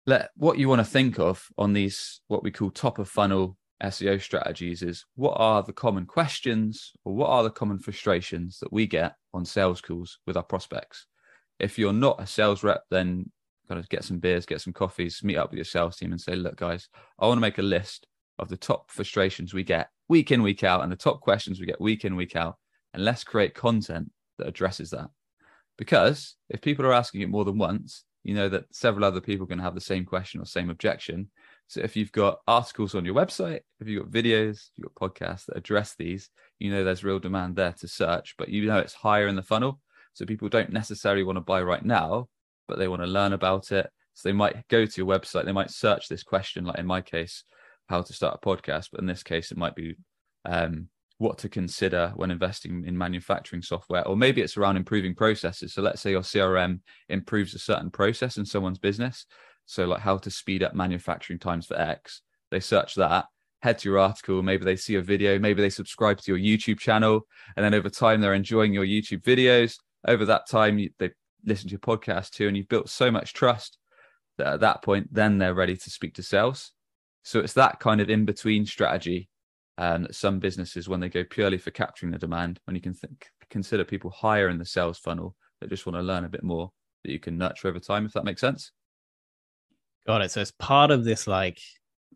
let 0.07 0.31
what 0.37 0.59
you 0.59 0.69
want 0.69 0.79
to 0.79 0.85
think 0.85 1.19
of 1.19 1.49
on 1.59 1.73
these 1.73 2.21
what 2.29 2.43
we 2.45 2.53
call 2.53 2.71
top 2.71 2.99
of 2.99 3.09
funnel 3.09 3.57
SEO 3.83 4.21
strategies 4.21 4.83
is 4.83 5.05
what 5.17 5.35
are 5.35 5.63
the 5.63 5.73
common 5.73 6.07
questions 6.07 6.93
or 7.05 7.15
what 7.15 7.29
are 7.29 7.43
the 7.43 7.51
common 7.51 7.79
frustrations 7.79 8.59
that 8.61 8.73
we 8.73 8.87
get 8.87 9.15
on 9.35 9.45
sales 9.45 9.81
calls 9.81 10.19
with 10.27 10.37
our 10.37 10.43
prospects? 10.43 11.07
if 11.59 11.79
you're 11.79 11.93
not 11.93 12.21
a 12.21 12.27
sales 12.27 12.63
rep, 12.63 12.83
then 12.91 13.31
kind 13.69 13.79
of 13.79 13.89
get 13.89 14.05
some 14.05 14.19
beers, 14.19 14.47
get 14.47 14.61
some 14.61 14.73
coffees, 14.73 15.21
meet 15.23 15.37
up 15.37 15.51
with 15.51 15.59
your 15.59 15.65
sales 15.65 15.97
team 15.97 16.13
and 16.13 16.21
say, 16.21 16.37
look, 16.37 16.57
guys, 16.57 16.89
I 17.19 17.27
want 17.27 17.39
to 17.39 17.43
make 17.43 17.59
a 17.59 17.63
list 17.63 18.07
of 18.39 18.49
the 18.49 18.57
top 18.57 18.91
frustrations 18.91 19.55
we 19.55 19.63
get 19.63 19.89
week 20.09 20.31
in, 20.31 20.43
week 20.43 20.63
out, 20.63 20.83
and 20.83 20.93
the 20.93 20.97
top 20.97 21.21
questions 21.21 21.59
we 21.59 21.67
get 21.67 21.81
week 21.81 22.05
in, 22.05 22.17
week 22.17 22.37
out. 22.37 22.57
And 22.95 23.05
let's 23.05 23.25
create 23.25 23.55
content 23.55 24.11
that 24.39 24.47
addresses 24.47 24.91
that. 24.91 25.09
Because 25.79 26.37
if 26.49 26.61
people 26.61 26.87
are 26.87 26.93
asking 26.93 27.23
it 27.23 27.29
more 27.29 27.45
than 27.45 27.59
once, 27.59 28.05
you 28.23 28.35
know 28.35 28.49
that 28.49 28.75
several 28.75 29.05
other 29.05 29.21
people 29.21 29.47
can 29.47 29.59
have 29.59 29.75
the 29.75 29.81
same 29.81 30.05
question 30.05 30.41
or 30.41 30.47
same 30.47 30.71
objection. 30.71 31.31
So 31.69 31.81
if 31.81 31.97
you've 31.97 32.13
got 32.13 32.39
articles 32.47 32.95
on 32.95 33.05
your 33.05 33.15
website, 33.15 33.61
if 33.81 33.89
you've 33.89 34.05
got 34.05 34.13
videos, 34.13 34.69
you've 34.77 34.93
got 34.95 35.13
podcasts 35.13 35.47
that 35.47 35.57
address 35.57 35.95
these, 35.99 36.31
you 36.59 36.71
know 36.71 36.85
there's 36.85 37.05
real 37.05 37.19
demand 37.19 37.57
there 37.57 37.75
to 37.81 37.89
search, 37.89 38.35
but 38.39 38.49
you 38.49 38.67
know 38.67 38.79
it's 38.79 38.95
higher 38.95 39.27
in 39.27 39.37
the 39.37 39.43
funnel. 39.43 39.81
So 40.15 40.25
people 40.25 40.49
don't 40.49 40.73
necessarily 40.73 41.25
want 41.25 41.37
to 41.37 41.43
buy 41.43 41.63
right 41.63 41.85
now, 41.85 42.29
but 42.69 42.79
they 42.79 42.89
want 42.89 43.03
to 43.03 43.07
learn 43.07 43.33
about 43.33 43.73
it. 43.73 43.91
So 44.15 44.29
they 44.29 44.33
might 44.33 44.67
go 44.69 44.87
to 44.87 44.93
your 44.97 45.07
website, 45.07 45.45
they 45.45 45.53
might 45.53 45.71
search 45.71 46.09
this 46.09 46.23
question, 46.23 46.65
like 46.65 46.79
in 46.79 46.87
my 46.87 47.03
case, 47.03 47.45
how 47.89 48.01
to 48.03 48.13
start 48.13 48.39
a 48.41 48.47
podcast. 48.47 48.89
But 48.91 49.01
in 49.01 49.07
this 49.07 49.23
case, 49.23 49.51
it 49.51 49.59
might 49.59 49.75
be 49.75 49.97
um, 50.47 50.89
what 51.19 51.39
to 51.39 51.49
consider 51.49 52.13
when 52.17 52.31
investing 52.31 52.85
in 52.87 52.97
manufacturing 52.97 53.63
software, 53.63 54.07
or 54.07 54.17
maybe 54.17 54.41
it's 54.41 54.57
around 54.57 54.77
improving 54.77 55.15
processes. 55.15 55.75
So 55.75 55.83
let's 55.83 56.01
say 56.01 56.13
your 56.13 56.23
CRM 56.23 56.81
improves 57.09 57.55
a 57.55 57.59
certain 57.59 57.91
process 57.91 58.37
in 58.37 58.47
someone's 58.47 58.79
business. 58.79 59.27
So, 59.67 59.87
like 59.87 60.01
how 60.01 60.19
to 60.19 60.31
speed 60.31 60.63
up 60.63 60.75
manufacturing 60.75 61.39
times 61.39 61.67
for 61.67 61.79
X. 61.79 62.23
They 62.51 62.61
search 62.61 62.95
that, 62.95 63.27
head 63.61 63.79
to 63.79 63.89
your 63.89 63.99
article. 63.99 64.43
Maybe 64.43 64.65
they 64.65 64.77
see 64.77 64.95
a 64.95 65.03
video, 65.03 65.39
maybe 65.39 65.61
they 65.61 65.71
subscribe 65.71 66.21
to 66.21 66.37
your 66.37 66.59
YouTube 66.59 66.79
channel, 66.79 67.27
and 67.57 67.65
then 67.65 67.75
over 67.75 67.91
time 67.91 68.21
they're 68.21 68.35
enjoying 68.35 68.73
your 68.73 68.87
YouTube 68.87 69.23
videos 69.23 69.77
over 70.07 70.25
that 70.25 70.49
time 70.49 70.89
they 70.99 71.11
listen 71.45 71.69
to 71.69 71.73
your 71.73 71.81
podcast 71.81 72.31
too 72.31 72.49
and 72.49 72.57
you've 72.57 72.69
built 72.69 72.89
so 72.89 73.11
much 73.11 73.33
trust 73.33 73.79
that 74.39 74.55
at 74.55 74.61
that 74.61 74.83
point 74.83 75.13
then 75.13 75.39
they're 75.39 75.55
ready 75.55 75.77
to 75.77 75.91
speak 75.91 76.15
to 76.15 76.23
sales 76.23 76.73
so 77.23 77.41
it's 77.41 77.53
that 77.53 77.81
kind 77.81 78.01
of 78.01 78.11
in 78.11 78.25
between 78.25 78.67
strategy 78.67 79.29
um, 79.79 80.05
that 80.05 80.15
some 80.15 80.39
businesses 80.39 80.89
when 80.89 81.01
they 81.01 81.09
go 81.09 81.25
purely 81.25 81.59
for 81.59 81.71
capturing 81.71 82.13
the 82.13 82.19
demand 82.19 82.61
when 82.65 82.75
you 82.75 82.81
can 82.81 82.95
think 82.95 83.29
consider 83.51 83.85
people 83.85 84.11
higher 84.11 84.49
in 84.49 84.59
the 84.59 84.65
sales 84.65 84.99
funnel 84.99 85.35
that 85.61 85.71
just 85.71 85.87
want 85.87 85.97
to 85.97 86.03
learn 86.03 86.25
a 86.25 86.29
bit 86.29 86.43
more 86.43 86.71
that 87.05 87.13
you 87.13 87.21
can 87.21 87.39
nurture 87.39 87.69
over 87.69 87.79
time 87.79 88.07
if 88.07 88.13
that 88.13 88.25
makes 88.25 88.41
sense 88.41 88.73
got 90.07 90.23
it 90.23 90.31
so 90.31 90.41
it's 90.41 90.53
part 90.53 90.91
of 90.91 91.05
this 91.05 91.27
like 91.27 91.61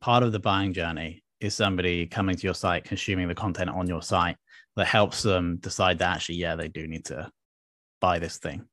part 0.00 0.22
of 0.22 0.32
the 0.32 0.38
buying 0.38 0.72
journey 0.72 1.22
is 1.40 1.54
somebody 1.54 2.06
coming 2.06 2.36
to 2.36 2.46
your 2.46 2.54
site 2.54 2.84
consuming 2.84 3.28
the 3.28 3.34
content 3.34 3.70
on 3.70 3.86
your 3.86 4.02
site 4.02 4.36
that 4.76 4.86
helps 4.86 5.22
them 5.22 5.56
decide 5.58 5.98
that 5.98 6.16
actually 6.16 6.36
yeah 6.36 6.54
they 6.54 6.68
do 6.68 6.86
need 6.86 7.04
to 7.04 7.30
buy 8.00 8.18
this 8.18 8.38
thing. 8.38 8.64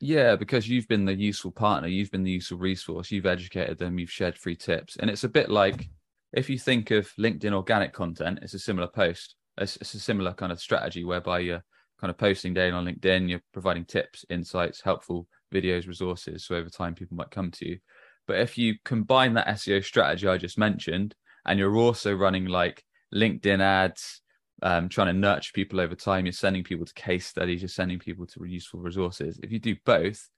Yeah, 0.00 0.36
because 0.36 0.68
you've 0.68 0.88
been 0.88 1.04
the 1.04 1.14
useful 1.14 1.50
partner, 1.50 1.88
you've 1.88 2.10
been 2.10 2.24
the 2.24 2.30
useful 2.30 2.58
resource, 2.58 3.10
you've 3.10 3.26
educated 3.26 3.78
them, 3.78 3.98
you've 3.98 4.10
shared 4.10 4.36
free 4.36 4.56
tips. 4.56 4.96
And 4.96 5.08
it's 5.08 5.24
a 5.24 5.28
bit 5.28 5.50
like 5.50 5.88
if 6.32 6.50
you 6.50 6.58
think 6.58 6.90
of 6.90 7.10
LinkedIn 7.18 7.52
organic 7.52 7.92
content, 7.92 8.40
it's 8.42 8.54
a 8.54 8.58
similar 8.58 8.88
post. 8.88 9.36
It's, 9.56 9.76
it's 9.76 9.94
a 9.94 10.00
similar 10.00 10.34
kind 10.34 10.52
of 10.52 10.60
strategy 10.60 11.04
whereby 11.04 11.38
you're 11.38 11.64
kind 12.00 12.10
of 12.10 12.18
posting 12.18 12.52
daily 12.52 12.72
on 12.72 12.84
LinkedIn, 12.84 13.30
you're 13.30 13.42
providing 13.52 13.84
tips, 13.84 14.24
insights, 14.28 14.82
helpful 14.82 15.26
videos, 15.52 15.86
resources. 15.86 16.44
So 16.44 16.56
over 16.56 16.68
time, 16.68 16.94
people 16.94 17.16
might 17.16 17.30
come 17.30 17.50
to 17.52 17.68
you. 17.68 17.78
But 18.26 18.40
if 18.40 18.56
you 18.56 18.76
combine 18.84 19.34
that 19.34 19.48
SEO 19.48 19.84
strategy 19.84 20.26
I 20.26 20.38
just 20.38 20.58
mentioned, 20.58 21.14
and 21.46 21.58
you're 21.58 21.76
also 21.76 22.14
running 22.14 22.46
like 22.46 22.84
LinkedIn 23.14 23.60
ads, 23.60 24.22
um, 24.62 24.88
trying 24.88 25.08
to 25.08 25.12
nurture 25.12 25.52
people 25.52 25.80
over 25.80 25.94
time. 25.94 26.24
You're 26.24 26.32
sending 26.32 26.64
people 26.64 26.86
to 26.86 26.94
case 26.94 27.26
studies. 27.26 27.60
You're 27.60 27.68
sending 27.68 27.98
people 27.98 28.26
to 28.26 28.44
useful 28.44 28.80
resources. 28.80 29.38
If 29.42 29.52
you 29.52 29.58
do 29.58 29.76
both, 29.84 30.28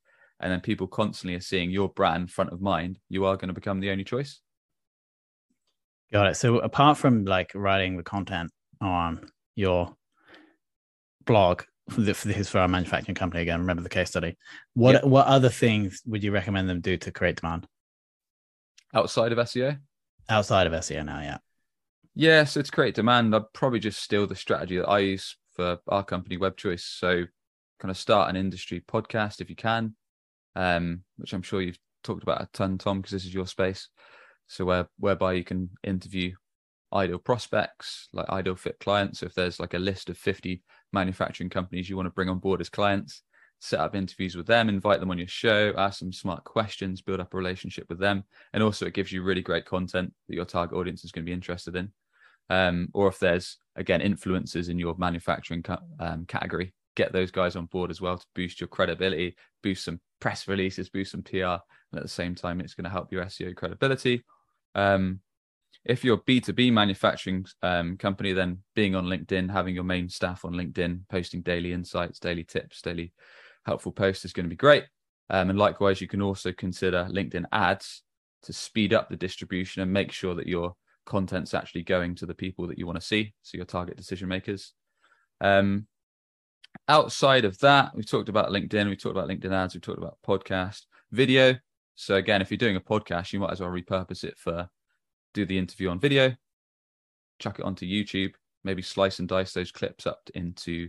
and 0.40 0.52
then 0.52 0.60
people 0.60 0.86
constantly 0.86 1.36
are 1.36 1.40
seeing 1.40 1.70
your 1.70 1.88
brand 1.88 2.30
front 2.30 2.52
of 2.52 2.60
mind, 2.60 2.98
you 3.08 3.24
are 3.24 3.36
going 3.36 3.48
to 3.48 3.54
become 3.54 3.80
the 3.80 3.90
only 3.90 4.04
choice. 4.04 4.40
Got 6.12 6.28
it. 6.28 6.36
So 6.36 6.58
apart 6.58 6.98
from 6.98 7.24
like 7.24 7.52
writing 7.54 7.96
the 7.96 8.02
content 8.02 8.50
on 8.80 9.30
your 9.54 9.94
blog 11.24 11.62
for 11.90 12.00
this 12.00 12.48
for 12.48 12.58
our 12.58 12.68
manufacturing 12.68 13.14
company 13.14 13.42
again, 13.42 13.60
remember 13.60 13.82
the 13.82 13.88
case 13.88 14.10
study. 14.10 14.36
What 14.74 14.92
yep. 14.92 15.04
what 15.04 15.26
other 15.26 15.48
things 15.48 16.02
would 16.06 16.22
you 16.22 16.32
recommend 16.32 16.68
them 16.68 16.80
do 16.80 16.96
to 16.98 17.10
create 17.10 17.40
demand? 17.40 17.66
Outside 18.94 19.32
of 19.32 19.38
SEO? 19.38 19.78
Outside 20.28 20.66
of 20.66 20.72
SEO 20.72 21.04
now, 21.04 21.20
yeah. 21.20 21.38
Yeah, 22.14 22.44
so 22.44 22.62
to 22.62 22.70
create 22.70 22.94
demand, 22.94 23.34
I'd 23.34 23.52
probably 23.52 23.78
just 23.78 24.02
steal 24.02 24.26
the 24.26 24.34
strategy 24.34 24.78
that 24.78 24.88
I 24.88 25.00
use 25.00 25.36
for 25.54 25.78
our 25.88 26.04
company, 26.04 26.36
Web 26.36 26.56
Choice. 26.56 26.84
So 26.84 27.24
kind 27.78 27.90
of 27.90 27.96
start 27.96 28.30
an 28.30 28.36
industry 28.36 28.82
podcast 28.86 29.40
if 29.40 29.50
you 29.50 29.56
can, 29.56 29.94
um, 30.54 31.02
which 31.16 31.32
I'm 31.32 31.42
sure 31.42 31.60
you've 31.60 31.78
talked 32.02 32.22
about 32.22 32.40
a 32.40 32.48
ton, 32.52 32.78
Tom, 32.78 33.00
because 33.00 33.12
this 33.12 33.26
is 33.26 33.34
your 33.34 33.46
space. 33.46 33.88
So 34.46 34.64
where 34.64 34.88
whereby 34.98 35.34
you 35.34 35.44
can 35.44 35.70
interview 35.82 36.32
ideal 36.92 37.18
prospects, 37.18 38.08
like 38.12 38.28
ideal 38.30 38.54
fit 38.54 38.78
clients. 38.78 39.20
So 39.20 39.26
if 39.26 39.34
there's 39.34 39.60
like 39.60 39.74
a 39.74 39.78
list 39.78 40.08
of 40.08 40.16
50 40.16 40.62
manufacturing 40.92 41.50
companies 41.50 41.90
you 41.90 41.96
want 41.96 42.06
to 42.06 42.12
bring 42.12 42.28
on 42.28 42.38
board 42.38 42.60
as 42.60 42.68
clients, 42.68 43.22
set 43.66 43.80
up 43.80 43.94
interviews 43.94 44.36
with 44.36 44.46
them, 44.46 44.68
invite 44.68 45.00
them 45.00 45.10
on 45.10 45.18
your 45.18 45.28
show, 45.28 45.74
ask 45.76 45.98
some 45.98 46.12
smart 46.12 46.44
questions, 46.44 47.02
build 47.02 47.20
up 47.20 47.34
a 47.34 47.36
relationship 47.36 47.86
with 47.88 47.98
them. 47.98 48.24
And 48.52 48.62
also 48.62 48.86
it 48.86 48.94
gives 48.94 49.12
you 49.12 49.22
really 49.22 49.42
great 49.42 49.66
content 49.66 50.12
that 50.28 50.34
your 50.34 50.44
target 50.44 50.76
audience 50.76 51.04
is 51.04 51.12
going 51.12 51.24
to 51.24 51.30
be 51.30 51.34
interested 51.34 51.76
in. 51.76 51.92
Um, 52.48 52.88
or 52.94 53.08
if 53.08 53.18
there's 53.18 53.58
again 53.74 54.00
influencers 54.00 54.70
in 54.70 54.78
your 54.78 54.94
manufacturing 54.98 55.62
ca- 55.62 55.80
um, 55.98 56.26
category, 56.26 56.72
get 56.94 57.12
those 57.12 57.30
guys 57.30 57.56
on 57.56 57.66
board 57.66 57.90
as 57.90 58.00
well 58.00 58.16
to 58.16 58.26
boost 58.34 58.60
your 58.60 58.68
credibility, 58.68 59.36
boost 59.62 59.84
some 59.84 60.00
press 60.20 60.46
releases, 60.48 60.88
boost 60.88 61.12
some 61.12 61.22
PR, 61.22 61.36
and 61.44 61.96
at 61.96 62.02
the 62.02 62.08
same 62.08 62.34
time, 62.34 62.60
it's 62.60 62.74
going 62.74 62.84
to 62.84 62.90
help 62.90 63.12
your 63.12 63.24
SEO 63.24 63.54
credibility. 63.54 64.24
Um, 64.74 65.20
if 65.84 66.04
you're 66.04 66.18
B2B 66.18 66.72
manufacturing 66.72 67.46
um, 67.62 67.96
company, 67.96 68.32
then 68.32 68.58
being 68.74 68.94
on 68.94 69.06
LinkedIn, 69.06 69.50
having 69.50 69.74
your 69.74 69.84
main 69.84 70.08
staff 70.08 70.44
on 70.44 70.52
LinkedIn, 70.52 71.02
posting 71.08 71.42
daily 71.42 71.72
insights, 71.72 72.18
daily 72.18 72.44
tips, 72.44 72.82
daily 72.82 73.12
helpful 73.66 73.92
post 73.92 74.24
is 74.24 74.32
going 74.32 74.46
to 74.46 74.50
be 74.50 74.56
great. 74.56 74.84
Um, 75.28 75.50
and 75.50 75.58
likewise, 75.58 76.00
you 76.00 76.06
can 76.06 76.22
also 76.22 76.52
consider 76.52 77.08
LinkedIn 77.10 77.44
ads 77.52 78.02
to 78.44 78.52
speed 78.52 78.94
up 78.94 79.08
the 79.08 79.16
distribution 79.16 79.82
and 79.82 79.92
make 79.92 80.12
sure 80.12 80.36
that 80.36 80.46
your 80.46 80.74
content's 81.04 81.52
actually 81.52 81.82
going 81.82 82.14
to 82.14 82.26
the 82.26 82.34
people 82.34 82.66
that 82.68 82.78
you 82.78 82.86
want 82.86 82.98
to 82.98 83.04
see, 83.04 83.34
so 83.42 83.56
your 83.56 83.66
target 83.66 83.96
decision 83.96 84.28
makers. 84.28 84.72
Um, 85.40 85.86
outside 86.88 87.44
of 87.44 87.58
that, 87.58 87.94
we've 87.94 88.08
talked 88.08 88.28
about 88.28 88.50
LinkedIn, 88.50 88.88
we've 88.88 89.02
talked 89.02 89.16
about 89.16 89.28
LinkedIn 89.28 89.52
ads, 89.52 89.74
we've 89.74 89.82
talked 89.82 89.98
about 89.98 90.18
podcast, 90.26 90.82
video. 91.10 91.56
So 91.96 92.16
again, 92.16 92.40
if 92.40 92.50
you're 92.50 92.58
doing 92.58 92.76
a 92.76 92.80
podcast, 92.80 93.32
you 93.32 93.40
might 93.40 93.52
as 93.52 93.60
well 93.60 93.70
repurpose 93.70 94.22
it 94.22 94.38
for 94.38 94.68
do 95.34 95.44
the 95.44 95.58
interview 95.58 95.88
on 95.90 95.98
video, 95.98 96.34
chuck 97.40 97.58
it 97.58 97.64
onto 97.64 97.84
YouTube, 97.84 98.34
maybe 98.64 98.82
slice 98.82 99.18
and 99.18 99.28
dice 99.28 99.52
those 99.52 99.72
clips 99.72 100.06
up 100.06 100.30
into 100.34 100.88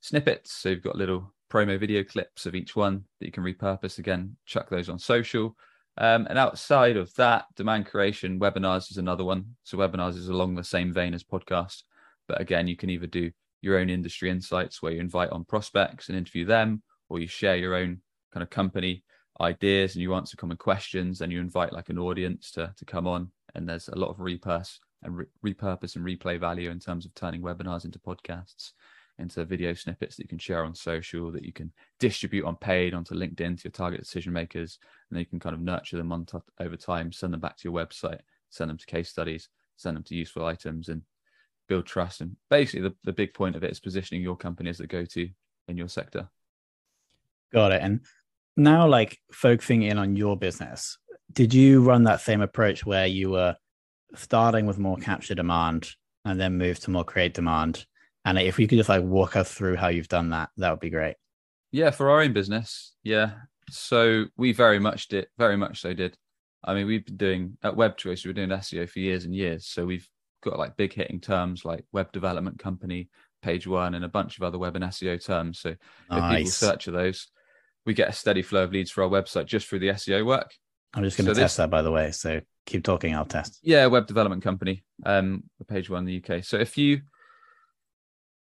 snippets. 0.00 0.52
So 0.52 0.68
you've 0.68 0.82
got 0.82 0.96
little 0.96 1.32
promo 1.52 1.78
video 1.78 2.02
clips 2.02 2.46
of 2.46 2.54
each 2.54 2.74
one 2.74 3.04
that 3.20 3.26
you 3.26 3.32
can 3.32 3.44
repurpose 3.44 3.98
again, 3.98 4.36
chuck 4.46 4.70
those 4.70 4.88
on 4.88 4.98
social. 4.98 5.54
Um, 5.98 6.26
and 6.30 6.38
outside 6.38 6.96
of 6.96 7.14
that, 7.16 7.44
demand 7.54 7.84
creation, 7.86 8.40
webinars 8.40 8.90
is 8.90 8.96
another 8.96 9.24
one. 9.24 9.44
So 9.64 9.76
webinars 9.76 10.16
is 10.16 10.28
along 10.28 10.54
the 10.54 10.64
same 10.64 10.92
vein 10.92 11.12
as 11.12 11.22
podcasts, 11.22 11.82
but 12.26 12.40
again, 12.40 12.66
you 12.68 12.76
can 12.76 12.88
either 12.88 13.06
do 13.06 13.30
your 13.60 13.78
own 13.78 13.90
industry 13.90 14.30
insights 14.30 14.80
where 14.80 14.92
you 14.92 15.00
invite 15.00 15.30
on 15.30 15.44
prospects 15.44 16.08
and 16.08 16.16
interview 16.16 16.46
them, 16.46 16.82
or 17.10 17.18
you 17.18 17.28
share 17.28 17.56
your 17.56 17.74
own 17.74 18.00
kind 18.32 18.42
of 18.42 18.48
company 18.48 19.04
ideas 19.40 19.94
and 19.94 20.02
you 20.02 20.14
answer 20.14 20.36
common 20.36 20.56
questions 20.56 21.20
and 21.20 21.32
you 21.32 21.40
invite 21.40 21.72
like 21.72 21.88
an 21.88 21.98
audience 21.98 22.50
to 22.52 22.72
to 22.76 22.84
come 22.84 23.06
on 23.06 23.30
and 23.54 23.68
there's 23.68 23.88
a 23.88 23.98
lot 23.98 24.10
of 24.10 24.18
repurpose 24.18 24.78
and 25.02 25.16
re- 25.16 25.26
repurpose 25.44 25.96
and 25.96 26.04
replay 26.04 26.38
value 26.38 26.70
in 26.70 26.78
terms 26.78 27.04
of 27.04 27.14
turning 27.14 27.42
webinars 27.42 27.84
into 27.84 27.98
podcasts 27.98 28.72
into 29.22 29.44
video 29.44 29.72
snippets 29.72 30.16
that 30.16 30.24
you 30.24 30.28
can 30.28 30.38
share 30.38 30.64
on 30.64 30.74
social 30.74 31.30
that 31.30 31.44
you 31.44 31.52
can 31.52 31.72
distribute 31.98 32.44
on 32.44 32.56
paid 32.56 32.92
onto 32.92 33.14
linkedin 33.14 33.56
to 33.56 33.64
your 33.64 33.72
target 33.72 34.00
decision 34.00 34.32
makers 34.32 34.78
and 35.10 35.16
then 35.16 35.20
you 35.20 35.26
can 35.26 35.40
kind 35.40 35.54
of 35.54 35.60
nurture 35.60 35.96
them 35.96 36.12
on 36.12 36.26
t- 36.26 36.38
over 36.60 36.76
time 36.76 37.10
send 37.12 37.32
them 37.32 37.40
back 37.40 37.56
to 37.56 37.68
your 37.68 37.72
website 37.72 38.20
send 38.50 38.68
them 38.68 38.76
to 38.76 38.86
case 38.86 39.08
studies 39.08 39.48
send 39.76 39.96
them 39.96 40.04
to 40.04 40.14
useful 40.14 40.44
items 40.44 40.88
and 40.88 41.02
build 41.68 41.86
trust. 41.86 42.20
And 42.20 42.36
basically 42.50 42.88
the, 42.88 42.94
the 43.04 43.12
big 43.12 43.34
point 43.34 43.56
of 43.56 43.64
it 43.64 43.70
is 43.70 43.80
positioning 43.80 44.22
your 44.22 44.36
company 44.36 44.70
as 44.70 44.78
the 44.78 44.86
go-to 44.86 45.28
in 45.68 45.76
your 45.76 45.88
sector. 45.88 46.28
Got 47.52 47.72
it. 47.72 47.82
And 47.82 48.00
now 48.56 48.86
like 48.86 49.18
focusing 49.32 49.82
in 49.82 49.98
on 49.98 50.16
your 50.16 50.36
business 50.36 50.98
did 51.32 51.54
you 51.54 51.82
run 51.82 52.02
that 52.02 52.20
same 52.20 52.42
approach 52.42 52.84
where 52.84 53.06
you 53.06 53.30
were 53.30 53.56
starting 54.14 54.66
with 54.66 54.78
more 54.78 54.98
capture 54.98 55.34
demand 55.34 55.88
and 56.26 56.38
then 56.38 56.58
move 56.58 56.78
to 56.80 56.90
more 56.90 57.04
create 57.04 57.32
demand? 57.32 57.86
And 58.24 58.38
if 58.38 58.58
you 58.58 58.68
could 58.68 58.78
just 58.78 58.88
like 58.88 59.02
walk 59.02 59.36
us 59.36 59.52
through 59.52 59.76
how 59.76 59.88
you've 59.88 60.08
done 60.08 60.30
that, 60.30 60.50
that 60.56 60.70
would 60.70 60.80
be 60.80 60.90
great. 60.90 61.16
Yeah, 61.72 61.90
for 61.90 62.10
our 62.10 62.22
own 62.22 62.32
business. 62.32 62.94
Yeah. 63.02 63.32
So 63.70 64.26
we 64.36 64.52
very 64.52 64.78
much 64.78 65.08
did, 65.08 65.26
very 65.38 65.56
much 65.56 65.80
so 65.80 65.94
did. 65.94 66.16
I 66.64 66.74
mean, 66.74 66.86
we've 66.86 67.04
been 67.04 67.16
doing 67.16 67.58
at 67.62 67.76
Web 67.76 67.96
Choice, 67.96 68.24
we've 68.24 68.34
been 68.34 68.48
doing 68.48 68.60
SEO 68.60 68.88
for 68.88 69.00
years 69.00 69.24
and 69.24 69.34
years. 69.34 69.66
So 69.66 69.84
we've 69.84 70.08
got 70.42 70.58
like 70.58 70.76
big 70.76 70.92
hitting 70.92 71.20
terms 71.20 71.64
like 71.64 71.84
web 71.92 72.12
development 72.12 72.58
company, 72.58 73.08
page 73.42 73.66
one, 73.66 73.94
and 73.94 74.04
a 74.04 74.08
bunch 74.08 74.36
of 74.36 74.44
other 74.44 74.58
web 74.58 74.76
and 74.76 74.84
SEO 74.84 75.24
terms. 75.24 75.60
So 75.60 75.74
nice. 76.10 76.32
if 76.32 76.38
people 76.38 76.50
search 76.52 76.84
for 76.84 76.90
those, 76.92 77.28
we 77.86 77.94
get 77.94 78.08
a 78.08 78.12
steady 78.12 78.42
flow 78.42 78.64
of 78.64 78.72
leads 78.72 78.90
for 78.90 79.02
our 79.02 79.10
website 79.10 79.46
just 79.46 79.66
through 79.66 79.80
the 79.80 79.88
SEO 79.88 80.24
work. 80.24 80.52
I'm 80.94 81.02
just 81.02 81.16
going 81.16 81.26
to 81.26 81.34
so 81.34 81.40
test 81.40 81.54
this, 81.54 81.56
that, 81.56 81.70
by 81.70 81.82
the 81.82 81.90
way. 81.90 82.10
So 82.12 82.40
keep 82.66 82.84
talking. 82.84 83.14
I'll 83.14 83.24
test. 83.24 83.58
Yeah, 83.62 83.86
web 83.86 84.06
development 84.06 84.42
company, 84.42 84.84
um, 85.06 85.44
page 85.68 85.88
one 85.88 86.00
in 86.00 86.04
the 86.04 86.22
UK. 86.22 86.44
So 86.44 86.58
if 86.58 86.76
you, 86.76 87.00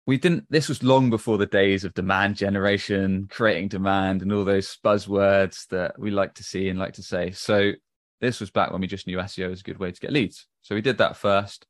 we 0.08 0.18
didn't. 0.18 0.46
This 0.50 0.70
was 0.70 0.82
long 0.82 1.10
before 1.10 1.38
the 1.38 1.46
days 1.46 1.84
of 1.84 1.94
demand 1.94 2.38
generation, 2.38 3.28
creating 3.30 3.68
demand, 3.68 4.22
and 4.22 4.32
all 4.32 4.46
those 4.46 4.78
buzzwords 4.84 5.68
that 5.68 6.00
we 6.00 6.12
like 6.12 6.34
to 6.36 6.44
see 6.44 6.70
and 6.70 6.80
like 6.80 6.94
to 6.94 7.04
say. 7.04 7.32
So 7.32 7.74
this 8.22 8.40
was 8.40 8.50
back 8.50 8.72
when 8.72 8.80
we 8.80 8.88
just 8.88 9.06
knew 9.06 9.18
SEO 9.18 9.50
was 9.50 9.60
a 9.60 9.64
good 9.64 9.80
way 9.80 9.92
to 9.92 10.00
get 10.00 10.14
leads. 10.14 10.48
So 10.62 10.76
we 10.76 10.82
did 10.82 10.98
that 11.00 11.18
first. 11.18 11.68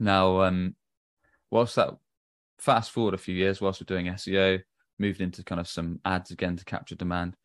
Now, 0.00 0.40
um, 0.40 0.74
whilst 1.50 1.76
that 1.76 1.90
fast 2.58 2.90
forward 2.90 3.12
a 3.12 3.18
few 3.18 3.34
years, 3.34 3.60
whilst 3.60 3.82
we're 3.82 3.84
doing 3.84 4.06
SEO, 4.06 4.62
moved 4.98 5.20
into 5.20 5.44
kind 5.44 5.60
of 5.60 5.68
some 5.68 6.00
ads 6.06 6.30
again 6.30 6.56
to 6.56 6.64
capture 6.64 6.94
demand. 6.94 7.36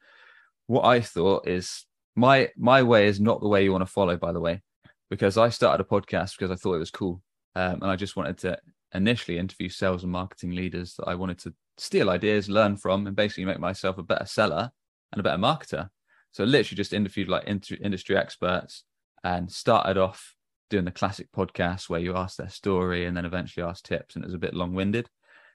What 0.67 0.85
I 0.85 1.01
thought 1.01 1.49
is 1.49 1.85
my 2.15 2.47
my 2.57 2.83
way 2.83 3.07
is 3.07 3.19
not 3.19 3.41
the 3.41 3.49
way 3.49 3.65
you 3.65 3.73
want 3.73 3.81
to 3.81 3.91
follow, 3.91 4.15
by 4.15 4.31
the 4.31 4.39
way, 4.39 4.61
because 5.09 5.37
I 5.37 5.49
started 5.49 5.83
a 5.83 5.87
podcast 5.87 6.37
because 6.37 6.49
I 6.49 6.55
thought 6.55 6.75
it 6.75 6.79
was 6.79 6.91
cool, 6.91 7.21
um, 7.57 7.81
and 7.81 7.91
I 7.91 7.97
just 7.97 8.15
wanted 8.15 8.37
to 8.39 8.57
initially 8.93 9.37
interview 9.37 9.69
sales 9.69 10.03
and 10.03 10.11
marketing 10.11 10.51
leaders 10.51 10.95
that 10.95 11.07
I 11.07 11.15
wanted 11.15 11.39
to 11.39 11.53
steal 11.77 12.09
ideas, 12.09 12.49
learn 12.49 12.77
from, 12.77 13.07
and 13.07 13.15
basically 13.15 13.45
make 13.45 13.59
myself 13.59 13.97
a 13.97 14.03
better 14.03 14.25
seller 14.25 14.71
and 15.11 15.19
a 15.19 15.23
better 15.23 15.37
marketer. 15.37 15.89
So 16.31 16.43
literally 16.43 16.77
just 16.77 16.93
interviewed 16.93 17.27
like 17.27 17.47
industry 17.47 18.17
experts 18.17 18.83
and 19.23 19.51
started 19.51 19.97
off 19.97 20.35
doing 20.69 20.85
the 20.85 20.91
classic 20.91 21.31
podcast 21.31 21.89
where 21.89 21.99
you 21.99 22.15
ask 22.15 22.37
their 22.37 22.49
story 22.49 23.05
and 23.05 23.15
then 23.15 23.25
eventually 23.25 23.65
ask 23.65 23.83
tips, 23.83 24.15
and 24.15 24.23
it 24.23 24.27
was 24.27 24.33
a 24.33 24.39
bit 24.39 24.53
long 24.53 24.73
winded. 24.73 25.09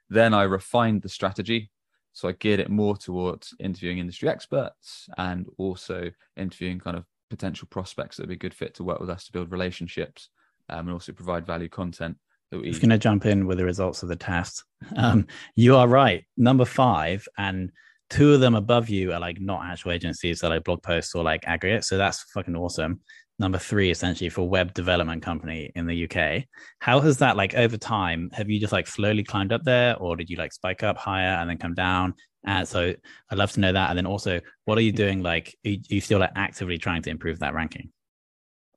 Then 0.09 0.35
I 0.35 0.42
refined 0.42 1.03
the 1.03 1.09
strategy 1.09 1.70
so 2.16 2.29
I 2.29 2.33
geared 2.33 2.61
it 2.61 2.70
more 2.70 2.96
towards 2.96 3.53
interviewing 3.61 3.99
industry 3.99 4.31
experts 4.31 5.07
and 5.18 5.46
also 5.59 6.11
interviewing 6.38 6.79
kind 6.79 6.96
of 6.96 7.05
potential 7.29 7.68
prospects 7.70 8.16
that 8.16 8.22
would 8.22 8.31
be 8.31 8.37
a 8.37 8.38
good 8.38 8.55
fit 8.55 8.75
to 8.77 8.85
work 8.85 9.01
with 9.01 9.11
us 9.11 9.27
to 9.27 9.33
build 9.33 9.53
relationships 9.53 10.31
um, 10.70 10.87
and 10.87 10.92
also 10.92 11.12
provide 11.12 11.44
value 11.44 11.68
content. 11.68 12.16
I'm 12.53 12.61
going 12.61 12.91
to 12.91 12.99
jump 12.99 13.27
in 13.27 13.47
with 13.47 13.59
the 13.59 13.65
results 13.65 14.03
of 14.03 14.09
the 14.09 14.17
test. 14.17 14.65
Um, 14.97 15.27
you 15.55 15.77
are 15.77 15.89
right. 15.89 16.25
Number 16.37 16.65
five, 16.65 17.27
and 17.37 17.71
two 18.09 18.35
of 18.35 18.41
them 18.41 18.55
above 18.55 18.89
you 18.89 19.13
are 19.13 19.21
like 19.21 19.41
not 19.41 19.65
actual 19.65 19.93
agencies, 19.93 20.43
like 20.43 20.65
blog 20.65 20.83
posts 20.83 21.15
or 21.15 21.25
like 21.25 21.45
aggregate. 21.47 21.85
So 21.85 21.97
that's 21.99 22.23
fucking 22.33 22.57
awesome 22.57 23.01
number 23.39 23.59
three 23.59 23.91
essentially 23.91 24.31
for 24.31 24.49
web 24.49 24.73
development 24.75 25.23
company 25.23 25.71
in 25.75 25.87
the 25.87 26.05
UK. 26.05 26.45
How 26.79 27.01
has 27.01 27.19
that 27.19 27.37
like 27.37 27.55
over 27.55 27.77
time? 27.77 28.31
Have 28.33 28.49
you 28.49 28.61
just 28.61 28.73
like 28.73 28.87
slowly 28.87 29.25
climbed 29.25 29.53
up 29.53 29.63
there, 29.65 29.97
or 29.97 30.17
did 30.17 30.31
you 30.31 30.37
like 30.37 30.53
spike 30.53 30.83
up 30.83 30.97
higher 30.97 31.37
and 31.37 31.49
then 31.49 31.59
come 31.59 31.75
down? 31.75 32.15
And 32.45 32.67
so 32.67 32.95
I'd 33.31 33.39
love 33.39 33.53
to 33.53 33.61
know 33.61 33.73
that. 33.73 33.91
And 33.91 33.99
then 33.99 34.07
also, 34.07 34.41
what 34.65 34.79
are 34.79 34.83
you 34.83 34.93
doing? 34.93 35.23
Like, 35.23 35.57
are 35.67 35.75
you 35.89 36.01
still 36.01 36.21
like 36.21 36.31
actively 36.37 36.79
trying 36.79 37.03
to 37.03 37.11
improve 37.11 37.41
that 37.41 37.55
ranking? 37.55 37.91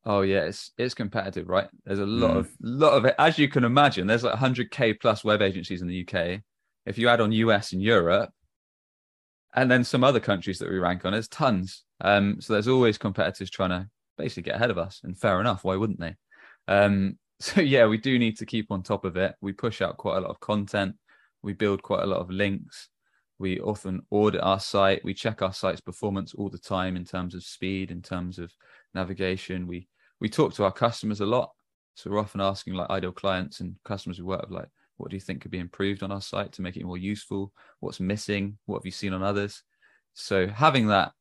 Oh 0.05 0.21
yeah, 0.21 0.43
it's 0.43 0.71
it's 0.77 0.93
competitive, 0.93 1.49
right? 1.49 1.67
There's 1.85 1.99
a 1.99 2.05
lot 2.05 2.31
mm. 2.31 2.37
of 2.37 2.51
lot 2.61 2.93
of 2.93 3.05
it, 3.05 3.15
as 3.19 3.37
you 3.37 3.49
can 3.49 3.63
imagine. 3.63 4.07
There's 4.07 4.23
like 4.23 4.37
100k 4.37 4.99
plus 5.01 5.23
web 5.23 5.41
agencies 5.41 5.81
in 5.81 5.87
the 5.87 6.07
UK. 6.07 6.41
If 6.85 6.97
you 6.97 7.09
add 7.09 7.21
on 7.21 7.31
US 7.31 7.73
and 7.73 7.81
Europe, 7.81 8.31
and 9.55 9.69
then 9.69 9.83
some 9.83 10.03
other 10.03 10.19
countries 10.19 10.59
that 10.59 10.69
we 10.69 10.79
rank 10.79 11.05
on, 11.05 11.13
there's 11.13 11.27
tons. 11.27 11.83
Um, 12.01 12.39
so 12.39 12.53
there's 12.53 12.67
always 12.67 12.97
competitors 12.97 13.49
trying 13.49 13.71
to 13.71 13.87
basically 14.17 14.43
get 14.43 14.55
ahead 14.55 14.69
of 14.69 14.77
us. 14.77 15.01
And 15.03 15.17
fair 15.17 15.39
enough, 15.41 15.63
why 15.63 15.75
wouldn't 15.75 15.99
they? 15.99 16.15
Um, 16.67 17.17
so 17.39 17.61
yeah, 17.61 17.87
we 17.87 17.97
do 17.97 18.19
need 18.19 18.37
to 18.37 18.45
keep 18.45 18.71
on 18.71 18.83
top 18.83 19.05
of 19.05 19.17
it. 19.17 19.35
We 19.41 19.53
push 19.53 19.81
out 19.81 19.97
quite 19.97 20.17
a 20.17 20.21
lot 20.21 20.31
of 20.31 20.39
content. 20.39 20.95
We 21.41 21.53
build 21.53 21.81
quite 21.81 22.03
a 22.03 22.07
lot 22.07 22.19
of 22.19 22.29
links. 22.29 22.89
We 23.39 23.61
often 23.61 24.01
audit 24.11 24.41
our 24.41 24.59
site. 24.59 25.03
We 25.05 25.13
check 25.13 25.41
our 25.41 25.53
site's 25.53 25.79
performance 25.79 26.33
all 26.33 26.49
the 26.49 26.57
time 26.57 26.97
in 26.97 27.05
terms 27.05 27.33
of 27.33 27.43
speed, 27.43 27.89
in 27.89 28.01
terms 28.01 28.37
of 28.37 28.53
navigation. 28.93 29.67
We 29.67 29.87
we 30.19 30.29
talk 30.29 30.53
to 30.55 30.63
our 30.63 30.71
customers 30.71 31.21
a 31.21 31.25
lot. 31.25 31.51
So 31.95 32.09
we're 32.09 32.19
often 32.19 32.41
asking 32.41 32.73
like 32.75 32.89
ideal 32.89 33.11
clients 33.11 33.59
and 33.59 33.75
customers 33.83 34.19
we 34.19 34.25
work 34.25 34.41
with, 34.41 34.51
like, 34.51 34.69
what 34.97 35.09
do 35.09 35.15
you 35.15 35.21
think 35.21 35.41
could 35.41 35.51
be 35.51 35.59
improved 35.59 36.03
on 36.03 36.11
our 36.11 36.21
site 36.21 36.51
to 36.53 36.61
make 36.61 36.77
it 36.77 36.85
more 36.85 36.97
useful? 36.97 37.53
What's 37.79 37.99
missing? 37.99 38.57
What 38.65 38.79
have 38.79 38.85
you 38.85 38.91
seen 38.91 39.13
on 39.13 39.23
others? 39.23 39.63
So 40.13 40.47
having 40.47 40.87
that, 40.87 41.13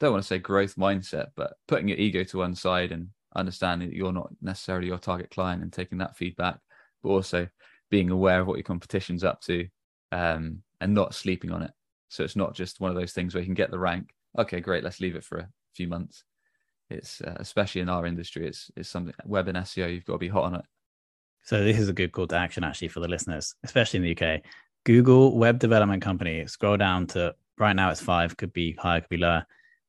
don't 0.00 0.12
want 0.12 0.22
to 0.22 0.26
say 0.26 0.38
growth 0.38 0.76
mindset, 0.76 1.28
but 1.36 1.54
putting 1.68 1.88
your 1.88 1.98
ego 1.98 2.24
to 2.24 2.38
one 2.38 2.54
side 2.54 2.92
and 2.92 3.08
understanding 3.34 3.88
that 3.88 3.96
you're 3.96 4.12
not 4.12 4.30
necessarily 4.40 4.86
your 4.86 4.98
target 4.98 5.30
client 5.30 5.62
and 5.62 5.72
taking 5.72 5.98
that 5.98 6.16
feedback, 6.16 6.58
but 7.02 7.10
also 7.10 7.48
being 7.90 8.10
aware 8.10 8.40
of 8.40 8.46
what 8.46 8.56
your 8.56 8.64
competition's 8.64 9.24
up 9.24 9.40
to 9.42 9.66
um, 10.12 10.62
and 10.80 10.94
not 10.94 11.14
sleeping 11.14 11.50
on 11.50 11.62
it. 11.62 11.72
So 12.08 12.24
it's 12.24 12.36
not 12.36 12.54
just 12.54 12.80
one 12.80 12.90
of 12.90 12.96
those 12.96 13.12
things 13.12 13.34
where 13.34 13.40
you 13.40 13.46
can 13.46 13.54
get 13.54 13.70
the 13.70 13.78
rank. 13.78 14.10
Okay, 14.38 14.60
great, 14.60 14.84
let's 14.84 15.00
leave 15.00 15.16
it 15.16 15.24
for 15.24 15.38
a 15.38 15.48
few 15.74 15.88
months. 15.88 16.24
It's 16.92 17.20
uh, 17.20 17.36
especially 17.38 17.80
in 17.80 17.88
our 17.88 18.06
industry, 18.06 18.46
it's 18.46 18.70
it's 18.76 18.88
something 18.88 19.14
web 19.24 19.48
and 19.48 19.58
SEO. 19.58 19.92
You've 19.92 20.04
got 20.04 20.14
to 20.14 20.18
be 20.18 20.28
hot 20.28 20.44
on 20.44 20.54
it. 20.56 20.64
So 21.42 21.64
this 21.64 21.78
is 21.78 21.88
a 21.88 21.92
good 21.92 22.12
call 22.12 22.26
to 22.28 22.36
action 22.36 22.62
actually 22.62 22.88
for 22.88 23.00
the 23.00 23.08
listeners, 23.08 23.54
especially 23.64 23.98
in 23.98 24.04
the 24.04 24.16
UK. 24.16 24.42
Google 24.84 25.36
Web 25.36 25.58
Development 25.58 26.02
Company. 26.02 26.46
Scroll 26.46 26.76
down 26.76 27.06
to 27.08 27.34
right 27.58 27.74
now 27.74 27.90
it's 27.90 28.00
five, 28.00 28.36
could 28.36 28.52
be 28.52 28.72
higher, 28.74 29.00
could 29.00 29.08
be 29.08 29.16
lower, 29.16 29.44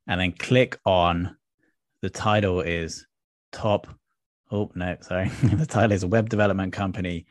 and 0.08 0.20
then 0.20 0.32
click 0.32 0.80
on 0.86 1.36
the 2.02 2.10
title 2.10 2.62
is 2.62 3.06
top. 3.52 3.88
Oh 4.52 4.72
no, 4.76 4.98
sorry. 5.02 5.30
the 5.44 5.66
title 5.66 5.94
is 5.94 6.06
Web 6.06 6.30
Development 6.30 6.74
Company 6.74 7.26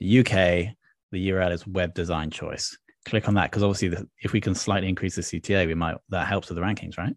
UK. 0.00 0.74
The 1.12 1.30
URL 1.30 1.52
is 1.52 1.66
Web 1.66 1.94
Design 1.94 2.30
Choice. 2.30 2.76
Click 3.04 3.28
on 3.28 3.34
that 3.34 3.50
because 3.50 3.62
obviously, 3.62 3.88
the, 3.88 4.08
if 4.20 4.32
we 4.32 4.40
can 4.40 4.54
slightly 4.54 4.88
increase 4.88 5.14
the 5.14 5.22
CTA, 5.22 5.66
we 5.66 5.74
might 5.74 5.96
that 6.08 6.26
helps 6.26 6.48
with 6.48 6.56
the 6.56 6.62
rankings, 6.62 6.98
right? 6.98 7.14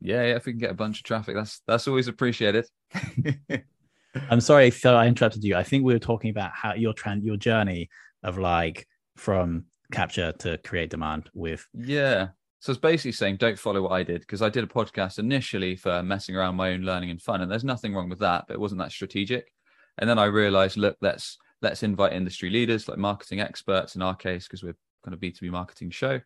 Yeah, 0.00 0.22
yeah. 0.24 0.36
If 0.36 0.46
we 0.46 0.52
can 0.52 0.60
get 0.60 0.70
a 0.70 0.74
bunch 0.74 0.98
of 0.98 1.04
traffic, 1.04 1.34
that's 1.34 1.60
that's 1.66 1.88
always 1.88 2.08
appreciated. 2.08 2.66
I'm 4.30 4.40
sorry 4.40 4.68
if 4.68 4.84
I 4.84 5.06
interrupted 5.06 5.44
you. 5.44 5.56
I 5.56 5.62
think 5.62 5.84
we 5.84 5.92
were 5.92 5.98
talking 5.98 6.30
about 6.30 6.52
how 6.52 6.74
your 6.74 6.92
trend, 6.92 7.24
your 7.24 7.36
journey 7.36 7.88
of 8.22 8.38
like 8.38 8.86
from 9.16 9.64
capture 9.92 10.32
to 10.32 10.58
create 10.58 10.90
demand 10.90 11.30
with. 11.34 11.66
Yeah. 11.74 12.28
So 12.60 12.72
it's 12.72 12.80
basically 12.80 13.12
saying 13.12 13.36
don't 13.36 13.58
follow 13.58 13.82
what 13.82 13.92
I 13.92 14.02
did 14.02 14.20
because 14.20 14.42
I 14.42 14.48
did 14.48 14.64
a 14.64 14.68
podcast 14.68 15.18
initially 15.18 15.76
for 15.76 16.02
messing 16.02 16.34
around 16.34 16.56
my 16.56 16.72
own 16.72 16.80
learning 16.80 17.10
and 17.10 17.22
fun, 17.22 17.40
and 17.40 17.50
there's 17.50 17.64
nothing 17.64 17.94
wrong 17.94 18.08
with 18.08 18.18
that, 18.18 18.46
but 18.48 18.54
it 18.54 18.60
wasn't 18.60 18.80
that 18.80 18.92
strategic. 18.92 19.52
And 19.98 20.08
then 20.08 20.18
I 20.18 20.24
realized, 20.24 20.76
look, 20.76 20.96
let's 21.00 21.38
let's 21.62 21.82
invite 21.82 22.12
industry 22.12 22.50
leaders 22.50 22.88
like 22.88 22.98
marketing 22.98 23.40
experts 23.40 23.96
in 23.96 24.02
our 24.02 24.14
case 24.14 24.46
because 24.46 24.62
we're 24.62 24.76
kind 25.04 25.14
of 25.14 25.20
B2B 25.20 25.50
marketing 25.50 25.90
show. 25.90 26.20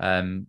Um, 0.00 0.48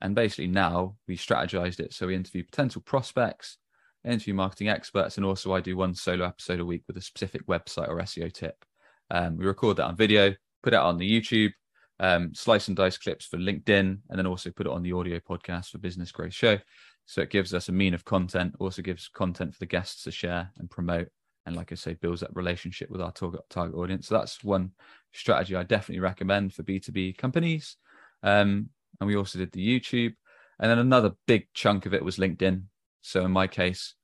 and 0.00 0.14
basically 0.14 0.46
now 0.46 0.96
we 1.06 1.16
strategized 1.16 1.80
it. 1.80 1.92
So 1.92 2.06
we 2.06 2.14
interview 2.14 2.44
potential 2.44 2.82
prospects, 2.82 3.58
interview 4.04 4.34
marketing 4.34 4.68
experts, 4.68 5.16
and 5.16 5.26
also 5.26 5.52
I 5.52 5.60
do 5.60 5.76
one 5.76 5.94
solo 5.94 6.26
episode 6.26 6.60
a 6.60 6.64
week 6.64 6.84
with 6.86 6.96
a 6.96 7.02
specific 7.02 7.46
website 7.46 7.88
or 7.88 7.98
SEO 7.98 8.32
tip. 8.32 8.64
Um, 9.10 9.36
we 9.36 9.46
record 9.46 9.78
that 9.78 9.86
on 9.86 9.96
video, 9.96 10.34
put 10.62 10.72
it 10.72 10.78
on 10.78 10.98
the 10.98 11.20
YouTube, 11.20 11.52
um, 12.00 12.32
slice 12.34 12.68
and 12.68 12.76
dice 12.76 12.98
clips 12.98 13.26
for 13.26 13.38
LinkedIn, 13.38 13.98
and 14.08 14.18
then 14.18 14.26
also 14.26 14.50
put 14.50 14.66
it 14.66 14.72
on 14.72 14.82
the 14.82 14.92
audio 14.92 15.18
podcast 15.18 15.70
for 15.70 15.78
Business 15.78 16.12
Growth 16.12 16.34
Show. 16.34 16.58
So 17.06 17.22
it 17.22 17.30
gives 17.30 17.54
us 17.54 17.68
a 17.68 17.72
mean 17.72 17.94
of 17.94 18.04
content, 18.04 18.54
also 18.60 18.82
gives 18.82 19.08
content 19.08 19.54
for 19.54 19.58
the 19.58 19.66
guests 19.66 20.04
to 20.04 20.10
share 20.10 20.52
and 20.58 20.70
promote. 20.70 21.08
And 21.46 21.56
like 21.56 21.72
I 21.72 21.74
say, 21.74 21.94
builds 21.94 22.20
that 22.20 22.34
relationship 22.34 22.90
with 22.90 23.00
our 23.00 23.12
target, 23.12 23.40
target 23.48 23.74
audience. 23.74 24.08
So 24.08 24.18
that's 24.18 24.44
one 24.44 24.72
strategy 25.12 25.56
I 25.56 25.62
definitely 25.62 26.00
recommend 26.00 26.52
for 26.52 26.62
B2B 26.62 27.16
companies. 27.16 27.76
Um, 28.22 28.68
and 29.00 29.08
we 29.08 29.16
also 29.16 29.38
did 29.38 29.52
the 29.52 29.80
YouTube. 29.80 30.14
And 30.60 30.70
then 30.70 30.78
another 30.78 31.12
big 31.26 31.46
chunk 31.54 31.86
of 31.86 31.94
it 31.94 32.04
was 32.04 32.16
LinkedIn. 32.16 32.64
So 33.02 33.24
in 33.24 33.30
my 33.30 33.46
case, 33.46 33.94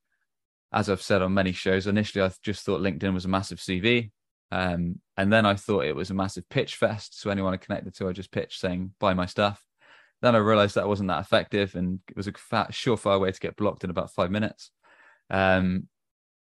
as 0.71 0.89
I've 0.89 1.01
said 1.01 1.21
on 1.21 1.33
many 1.33 1.51
shows, 1.51 1.87
initially 1.87 2.23
I 2.23 2.31
just 2.43 2.65
thought 2.65 2.81
LinkedIn 2.81 3.13
was 3.13 3.25
a 3.25 3.29
massive 3.29 3.59
CV. 3.59 4.11
Um, 4.51 4.99
and 5.17 5.31
then 5.31 5.45
I 5.45 5.55
thought 5.55 5.85
it 5.85 5.95
was 5.95 6.11
a 6.11 6.15
massive 6.15 6.47
pitch 6.49 6.75
fest. 6.75 7.19
So 7.19 7.29
anyone 7.29 7.53
I 7.53 7.57
connected 7.57 7.95
to, 7.95 8.07
I 8.07 8.13
just 8.13 8.31
pitched 8.31 8.59
saying, 8.59 8.93
buy 8.99 9.13
my 9.13 9.25
stuff. 9.25 9.61
Then 10.21 10.35
I 10.35 10.39
realized 10.39 10.75
that 10.75 10.87
wasn't 10.87 11.09
that 11.09 11.19
effective 11.19 11.75
and 11.75 11.99
it 12.09 12.15
was 12.15 12.27
a 12.27 12.33
fat, 12.33 12.71
surefire 12.71 13.19
way 13.19 13.31
to 13.31 13.39
get 13.39 13.57
blocked 13.57 13.83
in 13.83 13.89
about 13.89 14.11
five 14.11 14.31
minutes. 14.31 14.71
Um, 15.29 15.87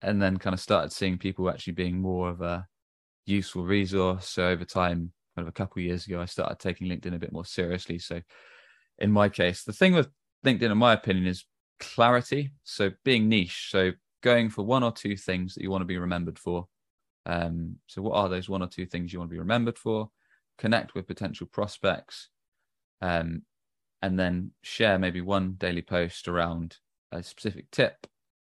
and 0.00 0.20
then 0.20 0.36
kind 0.36 0.54
of 0.54 0.60
started 0.60 0.92
seeing 0.92 1.18
people 1.18 1.48
actually 1.48 1.72
being 1.72 2.00
more 2.00 2.28
of 2.28 2.40
a 2.40 2.66
useful 3.26 3.64
resource. 3.64 4.28
So 4.28 4.46
over 4.46 4.64
time, 4.64 5.12
kind 5.34 5.46
of 5.46 5.48
a 5.48 5.52
couple 5.52 5.82
years 5.82 6.06
ago, 6.06 6.20
I 6.20 6.26
started 6.26 6.58
taking 6.58 6.88
LinkedIn 6.88 7.14
a 7.14 7.18
bit 7.18 7.32
more 7.32 7.44
seriously. 7.44 7.98
So 7.98 8.20
in 8.98 9.10
my 9.10 9.28
case, 9.28 9.64
the 9.64 9.72
thing 9.72 9.94
with 9.94 10.08
LinkedIn, 10.44 10.70
in 10.70 10.78
my 10.78 10.92
opinion, 10.92 11.26
is 11.26 11.44
clarity. 11.80 12.52
So 12.62 12.90
being 13.04 13.28
niche. 13.28 13.68
So 13.70 13.92
going 14.22 14.48
for 14.48 14.62
one 14.62 14.82
or 14.82 14.92
two 14.92 15.16
things 15.16 15.54
that 15.54 15.62
you 15.62 15.70
want 15.70 15.82
to 15.82 15.86
be 15.86 15.98
remembered 15.98 16.38
for. 16.38 16.66
Um, 17.26 17.76
so 17.86 18.02
what 18.02 18.16
are 18.16 18.28
those 18.28 18.48
one 18.48 18.62
or 18.62 18.68
two 18.68 18.86
things 18.86 19.12
you 19.12 19.18
want 19.18 19.30
to 19.30 19.34
be 19.34 19.38
remembered 19.38 19.78
for? 19.78 20.10
Connect 20.58 20.94
with 20.94 21.06
potential 21.06 21.46
prospects, 21.46 22.28
um, 23.00 23.42
and 24.02 24.18
then 24.18 24.52
share 24.62 24.98
maybe 24.98 25.20
one 25.20 25.54
daily 25.58 25.82
post 25.82 26.28
around 26.28 26.76
a 27.12 27.22
specific 27.22 27.70
tip, 27.70 28.06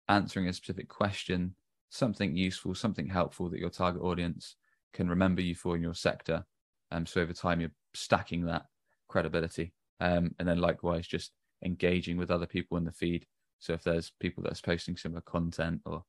answering 0.08 0.48
a 0.48 0.54
specific 0.54 0.88
question, 0.88 1.56
something 1.90 2.38
useful, 2.38 2.74
something 2.74 3.08
helpful 3.08 3.50
that 3.50 3.60
your 3.60 3.70
target 3.70 4.02
audience 4.02 4.56
can 4.94 5.10
remember 5.10 5.42
you 5.42 5.56
for 5.56 5.76
in 5.76 5.82
your 5.82 5.96
sector. 5.96 6.46
Um, 6.92 7.06
so 7.06 7.22
over 7.22 7.34
time, 7.34 7.62
you're 7.62 7.72
stacking 7.94 8.46
that 8.46 8.64
credibility. 9.08 9.74
Um, 10.00 10.36
and 10.40 10.48
then 10.48 10.60
likewise, 10.60 11.08
just 11.08 11.32
engaging 11.64 12.18
with 12.18 12.32
other 12.32 12.46
people 12.46 12.78
in 12.78 12.86
the 12.86 12.92
feed. 12.92 13.26
So 13.60 13.74
if 13.74 13.84
there's 13.84 14.14
people 14.20 14.44
that's 14.44 14.62
posting 14.62 14.96
similar 14.96 15.22
content 15.22 15.82
or 15.86 16.04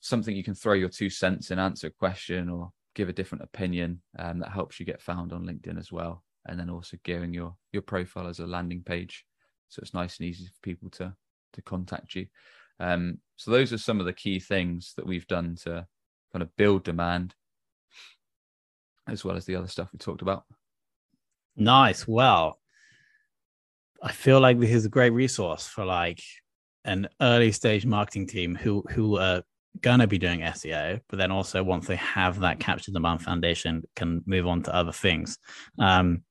something 0.00 0.36
you 0.36 0.44
can 0.44 0.54
throw 0.54 0.74
your 0.74 0.88
two 0.88 1.10
cents 1.10 1.50
in, 1.50 1.58
answer 1.58 1.88
a 1.88 1.90
question 1.90 2.48
or 2.48 2.70
give 2.94 3.08
a 3.08 3.12
different 3.12 3.42
opinion, 3.42 4.00
um, 4.18 4.38
that 4.38 4.52
helps 4.52 4.78
you 4.78 4.86
get 4.86 5.02
found 5.02 5.32
on 5.32 5.44
LinkedIn 5.44 5.78
as 5.78 5.90
well. 5.90 6.22
And 6.46 6.60
then 6.60 6.70
also 6.70 6.98
gearing 7.04 7.32
your 7.32 7.56
your 7.72 7.82
profile 7.82 8.28
as 8.28 8.38
a 8.38 8.46
landing 8.46 8.82
page, 8.82 9.24
so 9.70 9.80
it's 9.80 9.94
nice 9.94 10.18
and 10.18 10.28
easy 10.28 10.44
for 10.44 10.60
people 10.62 10.90
to 10.90 11.14
to 11.54 11.62
contact 11.62 12.14
you. 12.14 12.26
Um, 12.78 13.18
so 13.36 13.50
those 13.50 13.72
are 13.72 13.78
some 13.78 13.98
of 13.98 14.04
the 14.04 14.12
key 14.12 14.38
things 14.40 14.92
that 14.96 15.06
we've 15.06 15.26
done 15.26 15.56
to 15.62 15.86
kind 16.32 16.42
of 16.42 16.54
build 16.56 16.84
demand 16.84 17.34
as 19.08 19.24
well 19.24 19.36
as 19.36 19.44
the 19.44 19.56
other 19.56 19.68
stuff 19.68 19.90
we 19.92 19.98
talked 19.98 20.22
about. 20.22 20.44
Nice. 21.56 22.06
Well, 22.06 22.58
I 24.02 24.12
feel 24.12 24.40
like 24.40 24.58
this 24.58 24.70
is 24.70 24.84
a 24.84 24.90
great 24.90 25.12
resource 25.12 25.66
for 25.66 25.84
like 25.84 26.20
an 26.84 27.08
early 27.20 27.52
stage 27.52 27.86
marketing 27.86 28.26
team 28.26 28.54
who 28.54 28.84
who 28.90 29.18
are 29.18 29.42
gonna 29.80 30.06
be 30.06 30.18
doing 30.18 30.40
SEO, 30.40 31.00
but 31.08 31.18
then 31.18 31.30
also 31.30 31.62
once 31.62 31.86
they 31.86 31.96
have 31.96 32.40
that 32.40 32.60
capture 32.60 32.92
demand 32.92 33.22
foundation, 33.22 33.82
can 33.96 34.22
move 34.26 34.46
on 34.46 34.62
to 34.62 34.74
other 34.74 34.92
things. 34.92 35.38
Um, 35.78 36.22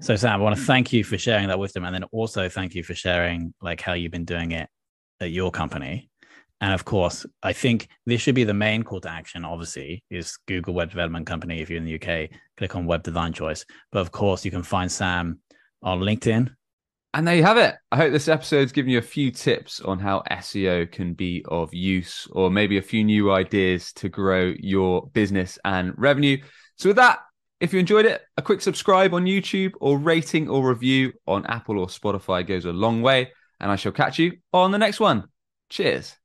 so 0.00 0.14
Sam, 0.14 0.40
I 0.40 0.44
want 0.44 0.56
to 0.56 0.62
thank 0.62 0.92
you 0.92 1.02
for 1.04 1.18
sharing 1.18 1.48
that 1.48 1.58
wisdom, 1.58 1.84
and 1.84 1.94
then 1.94 2.04
also 2.04 2.48
thank 2.48 2.74
you 2.74 2.82
for 2.82 2.94
sharing 2.94 3.52
like 3.60 3.80
how 3.80 3.94
you've 3.94 4.12
been 4.12 4.24
doing 4.24 4.52
it 4.52 4.68
at 5.20 5.30
your 5.30 5.50
company. 5.50 6.10
And 6.60 6.72
of 6.72 6.84
course, 6.84 7.26
I 7.42 7.52
think 7.52 7.88
this 8.06 8.20
should 8.20 8.34
be 8.34 8.44
the 8.44 8.54
main 8.54 8.82
call 8.82 9.00
to 9.02 9.10
action, 9.10 9.44
obviously, 9.44 10.02
is 10.10 10.38
Google 10.46 10.74
Web 10.74 10.88
Development 10.88 11.26
Company. 11.26 11.60
If 11.60 11.68
you're 11.68 11.78
in 11.78 11.84
the 11.84 11.96
UK, 11.96 12.30
click 12.56 12.74
on 12.74 12.86
Web 12.86 13.02
Design 13.02 13.32
Choice. 13.32 13.64
But 13.92 14.00
of 14.00 14.10
course, 14.10 14.44
you 14.44 14.50
can 14.50 14.62
find 14.62 14.90
Sam 14.90 15.40
on 15.82 16.00
LinkedIn. 16.00 16.54
And 17.12 17.26
there 17.26 17.36
you 17.36 17.44
have 17.44 17.56
it. 17.56 17.76
I 17.92 17.96
hope 17.96 18.12
this 18.12 18.28
episode's 18.28 18.72
given 18.72 18.90
you 18.90 18.98
a 18.98 19.02
few 19.02 19.30
tips 19.30 19.80
on 19.80 19.98
how 19.98 20.22
SEO 20.30 20.90
can 20.90 21.14
be 21.14 21.44
of 21.48 21.72
use, 21.72 22.26
or 22.32 22.50
maybe 22.50 22.78
a 22.78 22.82
few 22.82 23.04
new 23.04 23.32
ideas 23.32 23.92
to 23.94 24.08
grow 24.08 24.52
your 24.58 25.08
business 25.08 25.58
and 25.64 25.94
revenue. 25.96 26.38
So, 26.76 26.90
with 26.90 26.96
that, 26.96 27.20
if 27.60 27.72
you 27.72 27.80
enjoyed 27.80 28.04
it, 28.04 28.22
a 28.36 28.42
quick 28.42 28.60
subscribe 28.60 29.14
on 29.14 29.24
YouTube 29.24 29.72
or 29.80 29.98
rating 29.98 30.48
or 30.48 30.68
review 30.68 31.12
on 31.26 31.46
Apple 31.46 31.78
or 31.78 31.86
Spotify 31.86 32.46
goes 32.46 32.66
a 32.66 32.72
long 32.72 33.00
way. 33.00 33.32
And 33.60 33.70
I 33.70 33.76
shall 33.76 33.92
catch 33.92 34.18
you 34.18 34.38
on 34.52 34.70
the 34.70 34.78
next 34.78 35.00
one. 35.00 35.24
Cheers. 35.70 36.16